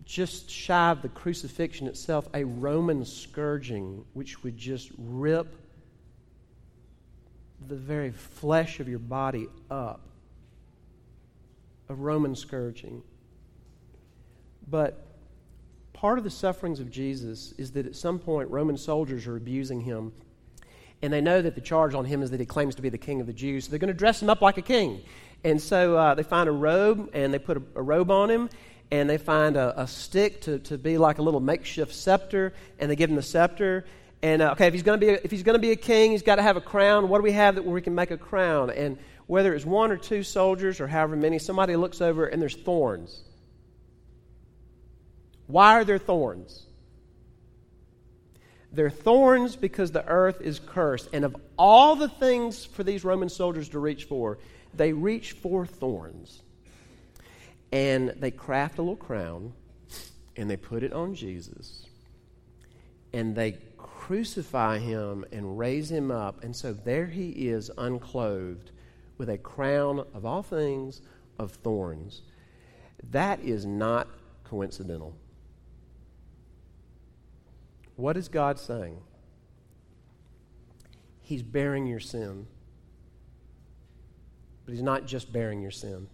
just 0.06 0.50
shy 0.50 0.92
of 0.92 1.02
the 1.02 1.10
crucifixion 1.10 1.88
itself, 1.88 2.30
a 2.34 2.44
Roman 2.44 3.04
scourging, 3.04 4.06
which 4.14 4.44
would 4.44 4.56
just 4.56 4.92
rip 4.98 5.56
the 7.68 7.76
very 7.76 8.12
flesh 8.12 8.80
of 8.80 8.88
your 8.88 9.00
body 9.00 9.48
up. 9.72 10.02
A 11.90 11.96
Roman 11.96 12.36
scourging. 12.36 13.02
But 14.68 15.06
part 15.94 16.18
of 16.18 16.24
the 16.24 16.30
sufferings 16.30 16.80
of 16.80 16.92
Jesus 16.92 17.54
is 17.58 17.72
that 17.72 17.86
at 17.86 17.96
some 17.96 18.20
point 18.20 18.50
Roman 18.50 18.78
soldiers 18.78 19.26
are 19.28 19.38
abusing 19.38 19.82
him. 19.82 20.12
And 21.02 21.12
they 21.12 21.22
know 21.22 21.42
that 21.42 21.56
the 21.56 21.62
charge 21.62 21.94
on 21.94 22.06
him 22.06 22.22
is 22.22 22.32
that 22.32 22.40
he 22.40 22.46
claims 22.46 22.76
to 22.76 22.82
be 22.82 22.90
the 22.90 22.98
king 22.98 23.22
of 23.22 23.28
the 23.28 23.34
Jews. 23.34 23.66
So 23.66 23.70
they're 23.70 23.80
going 23.80 23.88
to 23.90 23.94
dress 23.94 24.22
him 24.22 24.30
up 24.30 24.42
like 24.42 24.58
a 24.58 24.62
king. 24.62 25.02
And 25.44 25.62
so 25.62 25.98
uh, 25.98 26.16
they 26.16 26.24
find 26.24 26.48
a 26.50 26.52
robe 26.52 27.10
and 27.14 27.34
they 27.34 27.40
put 27.40 27.58
a, 27.58 27.64
a 27.76 27.82
robe 27.82 28.10
on 28.12 28.30
him 28.30 28.50
and 28.92 29.10
they 29.10 29.18
find 29.18 29.58
a, 29.58 29.82
a, 29.82 29.88
stick 29.88 30.42
to, 30.42 30.60
to 30.60 30.78
be 30.78 30.98
like 30.98 31.18
a 31.18 31.22
little 31.22 31.40
makeshift 31.40 31.94
scepter 31.94 32.54
and 32.80 32.90
they 32.90 32.96
give 32.96 33.10
him 33.10 33.16
the 33.16 33.22
scepter. 33.22 33.86
And 34.22 34.42
uh, 34.42 34.52
okay, 34.52 34.68
if 34.68 34.74
he's 34.74 34.84
going 34.84 35.00
to 35.00 35.06
be 35.06 35.12
a, 35.14 35.20
if 35.24 35.32
he's 35.32 35.44
going 35.44 35.56
to 35.56 35.62
be 35.62 35.72
a 35.72 35.76
king, 35.76 36.12
he's 36.12 36.22
got 36.22 36.36
to 36.36 36.42
have 36.42 36.58
a 36.58 36.62
crown. 36.62 37.10
What 37.10 37.20
do 37.20 37.24
we 37.24 37.32
have 37.32 37.56
that 37.56 37.64
where 37.64 37.74
we 37.74 37.82
can 37.82 37.96
make 37.96 38.12
a 38.12 38.18
crown? 38.18 38.70
And 38.70 38.98
whether 39.28 39.54
it's 39.54 39.66
one 39.66 39.92
or 39.92 39.98
two 39.98 40.24
soldiers 40.24 40.80
or 40.80 40.88
however 40.88 41.16
many, 41.16 41.40
somebody 41.40 41.76
looks 41.76 42.02
over 42.02 42.26
and 42.26 42.42
there's 42.42 42.56
thorns. 42.56 43.24
Why 45.48 45.74
are 45.74 45.84
there 45.84 45.98
thorns? 45.98 46.66
They're 48.72 48.90
thorns 48.90 49.56
because 49.56 49.92
the 49.92 50.06
earth 50.06 50.42
is 50.42 50.60
cursed. 50.60 51.10
And 51.14 51.24
of 51.24 51.36
all 51.58 51.96
the 51.96 52.10
things 52.10 52.66
for 52.66 52.84
these 52.84 53.04
Roman 53.04 53.30
soldiers 53.30 53.70
to 53.70 53.80
reach 53.80 54.04
for, 54.04 54.38
they 54.74 54.92
reach 54.92 55.32
for 55.32 55.66
thorns. 55.66 56.42
And 57.76 58.14
they 58.22 58.32
craft 58.32 58.78
a 58.78 58.82
little 58.82 58.96
crown 58.96 59.52
and 60.38 60.50
they 60.50 60.56
put 60.56 60.82
it 60.82 60.94
on 60.94 61.14
Jesus. 61.14 61.86
And 63.12 63.36
they 63.36 63.58
crucify 63.78 64.80
him 64.80 65.26
and 65.34 65.58
raise 65.58 65.92
him 65.92 66.10
up. 66.10 66.42
And 66.42 66.56
so 66.56 66.72
there 66.72 67.08
he 67.08 67.50
is, 67.50 67.70
unclothed, 67.78 68.72
with 69.18 69.30
a 69.30 69.38
crown 69.38 70.06
of 70.14 70.26
all 70.26 70.42
things 70.42 71.02
of 71.38 71.52
thorns. 71.52 72.22
That 73.12 73.42
is 73.42 73.66
not 73.66 74.08
coincidental. 74.46 75.14
What 77.98 78.16
is 78.16 78.30
God 78.30 78.58
saying? 78.58 79.02
He's 81.22 81.44
bearing 81.44 81.88
your 81.88 82.00
sin. 82.00 82.48
But 84.66 84.72
He's 84.74 84.82
not 84.82 85.06
just 85.08 85.34
bearing 85.34 85.62
your 85.62 85.72
sin, 85.72 86.08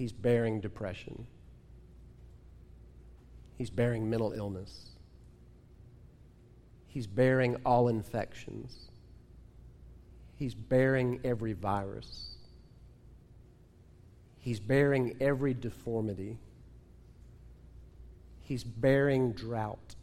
He's 0.00 0.12
bearing 0.12 0.62
depression, 0.62 1.26
He's 3.58 3.68
bearing 3.68 4.08
mental 4.08 4.32
illness, 4.32 4.92
He's 6.86 7.06
bearing 7.06 7.56
all 7.66 7.88
infections, 7.88 8.88
He's 10.36 10.54
bearing 10.54 11.20
every 11.22 11.52
virus, 11.52 12.38
He's 14.38 14.58
bearing 14.58 15.18
every 15.20 15.52
deformity. 15.52 16.38
He's 18.40 18.64
bearing 18.64 19.32
drought. 19.32 19.96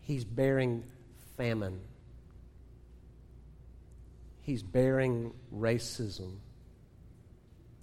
He's 0.00 0.24
bearing 0.24 0.84
famine. 1.36 1.80
He's 4.40 4.62
bearing 4.62 5.34
racism 5.54 6.38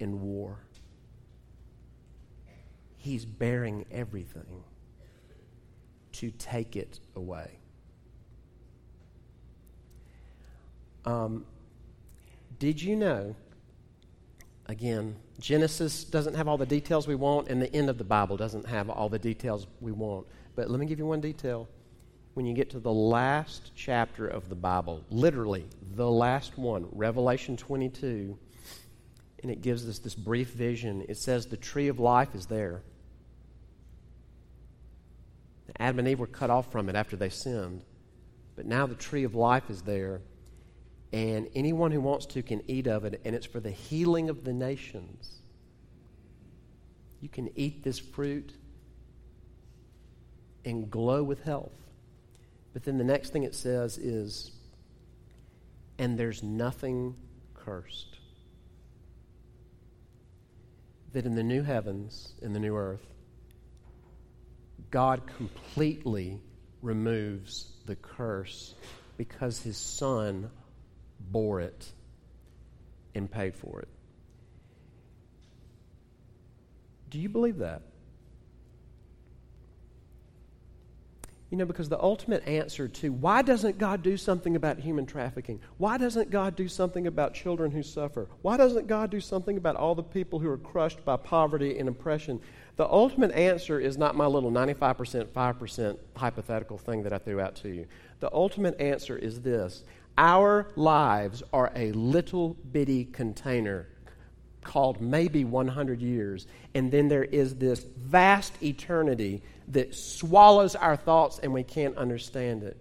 and 0.01 0.21
war. 0.21 0.59
He's 2.97 3.25
bearing 3.25 3.85
everything 3.91 4.63
to 6.13 6.31
take 6.31 6.75
it 6.75 6.99
away. 7.15 7.51
Um, 11.05 11.45
did 12.59 12.81
you 12.81 12.95
know 12.95 13.35
Again, 14.71 15.17
Genesis 15.37 16.05
doesn't 16.05 16.35
have 16.35 16.47
all 16.47 16.57
the 16.57 16.65
details 16.65 17.05
we 17.05 17.15
want, 17.15 17.49
and 17.49 17.61
the 17.61 17.75
end 17.75 17.89
of 17.89 17.97
the 17.97 18.05
Bible 18.05 18.37
doesn't 18.37 18.65
have 18.65 18.89
all 18.89 19.09
the 19.09 19.19
details 19.19 19.67
we 19.81 19.91
want. 19.91 20.25
But 20.55 20.69
let 20.69 20.79
me 20.79 20.85
give 20.85 20.97
you 20.97 21.05
one 21.05 21.19
detail. 21.19 21.67
When 22.35 22.45
you 22.45 22.53
get 22.53 22.69
to 22.69 22.79
the 22.79 22.91
last 22.91 23.71
chapter 23.75 24.27
of 24.27 24.47
the 24.47 24.55
Bible, 24.55 25.03
literally 25.09 25.65
the 25.95 26.09
last 26.09 26.57
one, 26.57 26.87
Revelation 26.93 27.57
22, 27.57 28.37
and 29.41 29.51
it 29.51 29.61
gives 29.61 29.87
us 29.87 29.99
this 29.99 30.15
brief 30.15 30.49
vision, 30.49 31.05
it 31.09 31.17
says 31.17 31.45
the 31.45 31.57
tree 31.57 31.87
of 31.87 31.99
life 31.99 32.35
is 32.35 32.45
there. 32.45 32.83
Adam 35.79 35.99
and 35.99 36.07
Eve 36.07 36.19
were 36.19 36.27
cut 36.27 36.49
off 36.49 36.71
from 36.71 36.89
it 36.89 36.95
after 36.95 37.15
they 37.15 37.29
sinned. 37.29 37.83
But 38.55 38.65
now 38.65 38.85
the 38.85 38.95
tree 38.95 39.23
of 39.23 39.33
life 39.33 39.69
is 39.69 39.81
there, 39.81 40.21
and 41.11 41.47
anyone 41.55 41.91
who 41.91 42.01
wants 42.01 42.25
to 42.27 42.43
can 42.43 42.61
eat 42.69 42.87
of 42.87 43.05
it, 43.05 43.21
and 43.25 43.35
it's 43.35 43.45
for 43.45 43.59
the 43.59 43.71
healing 43.71 44.29
of 44.29 44.43
the 44.43 44.53
nations. 44.53 45.41
You 47.21 47.29
can 47.29 47.49
eat 47.55 47.83
this 47.83 47.97
fruit 47.99 48.53
and 50.65 50.91
glow 50.91 51.23
with 51.23 51.43
health. 51.43 51.71
But 52.73 52.83
then 52.83 52.97
the 52.97 53.03
next 53.03 53.31
thing 53.31 53.43
it 53.43 53.55
says 53.55 53.97
is, 53.97 54.51
and 55.97 56.17
there's 56.17 56.43
nothing 56.43 57.15
cursed. 57.53 58.10
That 61.13 61.25
in 61.25 61.35
the 61.35 61.43
new 61.43 61.63
heavens, 61.63 62.33
in 62.41 62.53
the 62.53 62.59
new 62.59 62.75
earth, 62.75 63.05
God 64.89 65.27
completely 65.37 66.41
removes 66.81 67.71
the 67.85 67.95
curse 67.95 68.75
because 69.17 69.61
his 69.61 69.77
son 69.77 70.49
bore 71.19 71.61
it 71.61 71.91
and 73.13 73.29
paid 73.29 73.55
for 73.55 73.81
it. 73.81 73.89
Do 77.09 77.19
you 77.19 77.29
believe 77.29 77.57
that? 77.57 77.81
You 81.51 81.57
know, 81.57 81.65
because 81.65 81.89
the 81.89 82.01
ultimate 82.01 82.47
answer 82.47 82.87
to 82.87 83.11
why 83.11 83.41
doesn't 83.41 83.77
God 83.77 84.01
do 84.01 84.15
something 84.15 84.55
about 84.55 84.79
human 84.79 85.05
trafficking? 85.05 85.59
Why 85.77 85.97
doesn't 85.97 86.31
God 86.31 86.55
do 86.55 86.69
something 86.69 87.07
about 87.07 87.33
children 87.33 87.71
who 87.71 87.83
suffer? 87.83 88.29
Why 88.41 88.55
doesn't 88.55 88.87
God 88.87 89.11
do 89.11 89.19
something 89.19 89.57
about 89.57 89.75
all 89.75 89.93
the 89.93 90.01
people 90.01 90.39
who 90.39 90.49
are 90.49 90.57
crushed 90.57 91.03
by 91.03 91.17
poverty 91.17 91.77
and 91.77 91.89
oppression? 91.89 92.39
The 92.77 92.87
ultimate 92.89 93.33
answer 93.33 93.81
is 93.81 93.97
not 93.97 94.15
my 94.15 94.27
little 94.27 94.49
95%, 94.49 95.25
5% 95.25 95.97
hypothetical 96.15 96.77
thing 96.77 97.03
that 97.03 97.11
I 97.11 97.17
threw 97.17 97.41
out 97.41 97.55
to 97.57 97.69
you. 97.69 97.85
The 98.21 98.33
ultimate 98.33 98.79
answer 98.79 99.17
is 99.17 99.41
this 99.41 99.83
Our 100.17 100.71
lives 100.77 101.43
are 101.51 101.73
a 101.75 101.91
little 101.91 102.55
bitty 102.71 103.05
container 103.05 103.89
called 104.63 105.01
maybe 105.01 105.43
100 105.43 106.01
years, 106.01 106.47
and 106.73 106.91
then 106.91 107.07
there 107.07 107.23
is 107.23 107.55
this 107.55 107.79
vast 107.79 108.53
eternity 108.61 109.41
that 109.69 109.95
swallows 109.95 110.75
our 110.75 110.95
thoughts 110.95 111.39
and 111.39 111.53
we 111.53 111.63
can't 111.63 111.97
understand 111.97 112.63
it. 112.63 112.77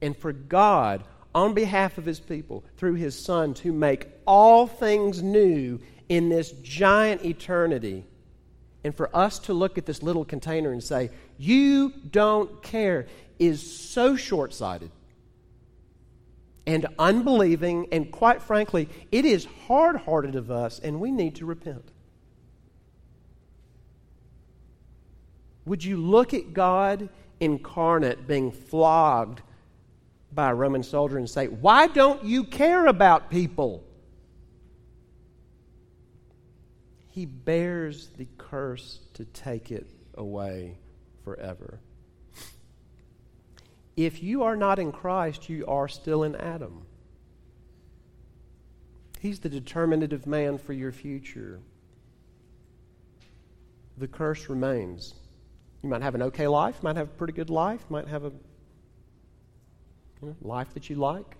And 0.00 0.16
for 0.16 0.32
God, 0.32 1.04
on 1.34 1.54
behalf 1.54 1.98
of 1.98 2.04
his 2.04 2.20
people, 2.20 2.64
through 2.76 2.94
his 2.94 3.18
Son, 3.18 3.54
to 3.54 3.72
make 3.72 4.08
all 4.26 4.66
things 4.66 5.22
new 5.22 5.80
in 6.08 6.28
this 6.28 6.52
giant 6.62 7.24
eternity, 7.24 8.04
and 8.84 8.94
for 8.94 9.14
us 9.14 9.40
to 9.40 9.52
look 9.54 9.78
at 9.78 9.86
this 9.86 10.02
little 10.02 10.24
container 10.24 10.70
and 10.70 10.82
say, 10.82 11.10
You 11.38 11.92
don't 12.10 12.62
care, 12.62 13.06
is 13.38 13.78
so 13.90 14.16
short 14.16 14.54
sighted 14.54 14.90
and 16.66 16.86
unbelieving, 16.98 17.88
and 17.92 18.10
quite 18.10 18.42
frankly, 18.42 18.88
it 19.12 19.24
is 19.24 19.46
hard 19.66 19.96
hearted 19.96 20.34
of 20.34 20.50
us, 20.50 20.80
and 20.80 21.00
we 21.00 21.10
need 21.10 21.36
to 21.36 21.46
repent. 21.46 21.92
Would 25.64 25.84
you 25.84 25.96
look 25.96 26.34
at 26.34 26.52
God 26.52 27.08
incarnate 27.40 28.26
being 28.26 28.50
flogged 28.52 29.42
by 30.32 30.50
a 30.50 30.54
Roman 30.54 30.82
soldier 30.82 31.18
and 31.18 31.28
say, 31.28 31.46
Why 31.46 31.86
don't 31.86 32.24
you 32.24 32.44
care 32.44 32.86
about 32.86 33.30
people? 33.30 33.84
He 37.08 37.26
bears 37.26 38.08
the 38.16 38.26
curse 38.36 39.00
to 39.14 39.24
take 39.24 39.70
it 39.70 39.86
away 40.14 40.76
forever. 41.24 41.80
If 43.96 44.22
you 44.22 44.42
are 44.42 44.56
not 44.56 44.78
in 44.78 44.92
Christ, 44.92 45.48
you 45.48 45.64
are 45.66 45.88
still 45.88 46.22
in 46.22 46.36
Adam. 46.36 46.82
He's 49.20 49.40
the 49.40 49.48
determinative 49.48 50.26
man 50.26 50.58
for 50.58 50.74
your 50.74 50.92
future. 50.92 51.60
The 53.96 54.06
curse 54.06 54.50
remains. 54.50 55.14
You 55.82 55.88
might 55.88 56.02
have 56.02 56.14
an 56.14 56.22
okay 56.22 56.46
life, 56.46 56.82
might 56.82 56.96
have 56.96 57.08
a 57.08 57.12
pretty 57.12 57.32
good 57.32 57.48
life, 57.48 57.84
might 57.88 58.06
have 58.08 58.24
a 58.24 58.32
you 60.20 60.28
know, 60.28 60.36
life 60.42 60.74
that 60.74 60.90
you 60.90 60.96
like. 60.96 61.36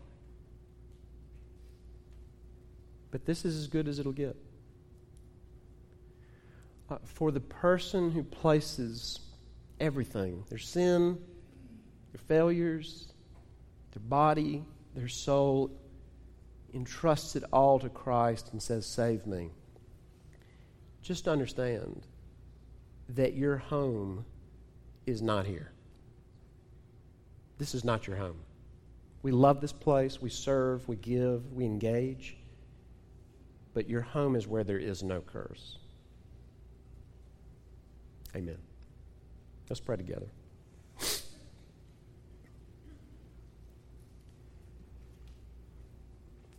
But 3.10 3.26
this 3.26 3.44
is 3.44 3.56
as 3.56 3.66
good 3.66 3.86
as 3.88 3.98
it'll 3.98 4.12
get 4.12 4.36
uh, 6.90 6.98
for 7.04 7.30
the 7.30 7.40
person 7.40 8.10
who 8.10 8.22
places 8.22 9.20
everything 9.78 10.44
their 10.48 10.58
sin, 10.58 11.18
their 12.16 12.38
failures, 12.38 13.12
their 13.92 14.02
body, 14.08 14.64
their 14.94 15.08
soul 15.08 15.70
entrusts 16.72 17.36
it 17.36 17.44
all 17.52 17.78
to 17.78 17.88
Christ 17.88 18.52
and 18.52 18.62
says, 18.62 18.86
Save 18.86 19.26
me. 19.26 19.50
Just 21.02 21.28
understand 21.28 22.06
that 23.10 23.34
your 23.34 23.58
home 23.58 24.24
is 25.06 25.20
not 25.20 25.46
here. 25.46 25.70
This 27.58 27.74
is 27.74 27.84
not 27.84 28.06
your 28.06 28.16
home. 28.16 28.38
We 29.22 29.30
love 29.30 29.60
this 29.60 29.72
place, 29.72 30.20
we 30.20 30.30
serve, 30.30 30.88
we 30.88 30.96
give, 30.96 31.52
we 31.52 31.64
engage, 31.64 32.36
but 33.74 33.88
your 33.88 34.02
home 34.02 34.36
is 34.36 34.46
where 34.46 34.64
there 34.64 34.78
is 34.78 35.02
no 35.02 35.20
curse. 35.20 35.78
Amen. 38.34 38.58
Let's 39.68 39.80
pray 39.80 39.96
together. 39.96 40.28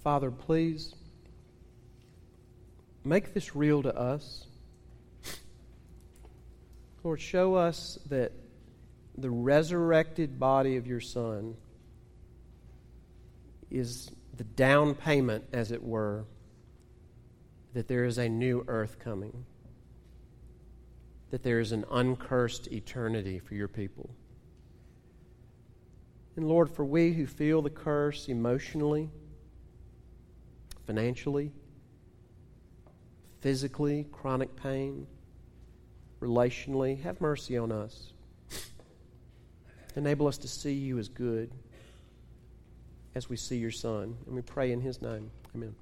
Father, 0.07 0.31
please 0.31 0.95
make 3.03 3.33
this 3.33 3.57
real 3.57 3.83
to 3.83 3.93
us. 3.93 4.45
Lord, 7.03 7.19
show 7.19 7.55
us 7.55 7.99
that 8.07 8.31
the 9.17 9.29
resurrected 9.29 10.39
body 10.39 10.77
of 10.77 10.87
your 10.87 11.01
Son 11.01 11.57
is 13.69 14.09
the 14.37 14.45
down 14.45 14.95
payment, 14.95 15.43
as 15.51 15.73
it 15.73 15.83
were, 15.83 16.23
that 17.73 17.89
there 17.89 18.05
is 18.05 18.17
a 18.17 18.29
new 18.29 18.63
earth 18.69 18.99
coming 18.99 19.43
that 21.31 21.43
there 21.43 21.59
is 21.59 21.73
an 21.73 21.83
uncursed 21.91 22.67
eternity 22.71 23.39
for 23.39 23.55
your 23.55 23.67
people. 23.67 24.09
And 26.37 26.47
Lord, 26.47 26.69
for 26.69 26.85
we 26.85 27.11
who 27.11 27.25
feel 27.25 27.61
the 27.61 27.69
curse 27.69 28.29
emotionally, 28.29 29.09
financially, 30.87 31.51
physically, 33.41 34.07
chronic 34.11 34.55
pain, 34.55 35.05
relationally, 36.21 36.99
have 37.03 37.21
mercy 37.21 37.57
on 37.57 37.71
us. 37.71 38.13
Enable 39.95 40.27
us 40.27 40.37
to 40.39 40.47
see 40.47 40.73
you 40.73 40.97
as 40.97 41.09
good 41.09 41.51
as 43.13 43.29
we 43.29 43.35
see 43.35 43.57
your 43.57 43.71
Son. 43.71 44.15
And 44.25 44.35
we 44.35 44.41
pray 44.41 44.71
in 44.71 44.79
his 44.79 45.01
name. 45.01 45.29
Amen. 45.53 45.75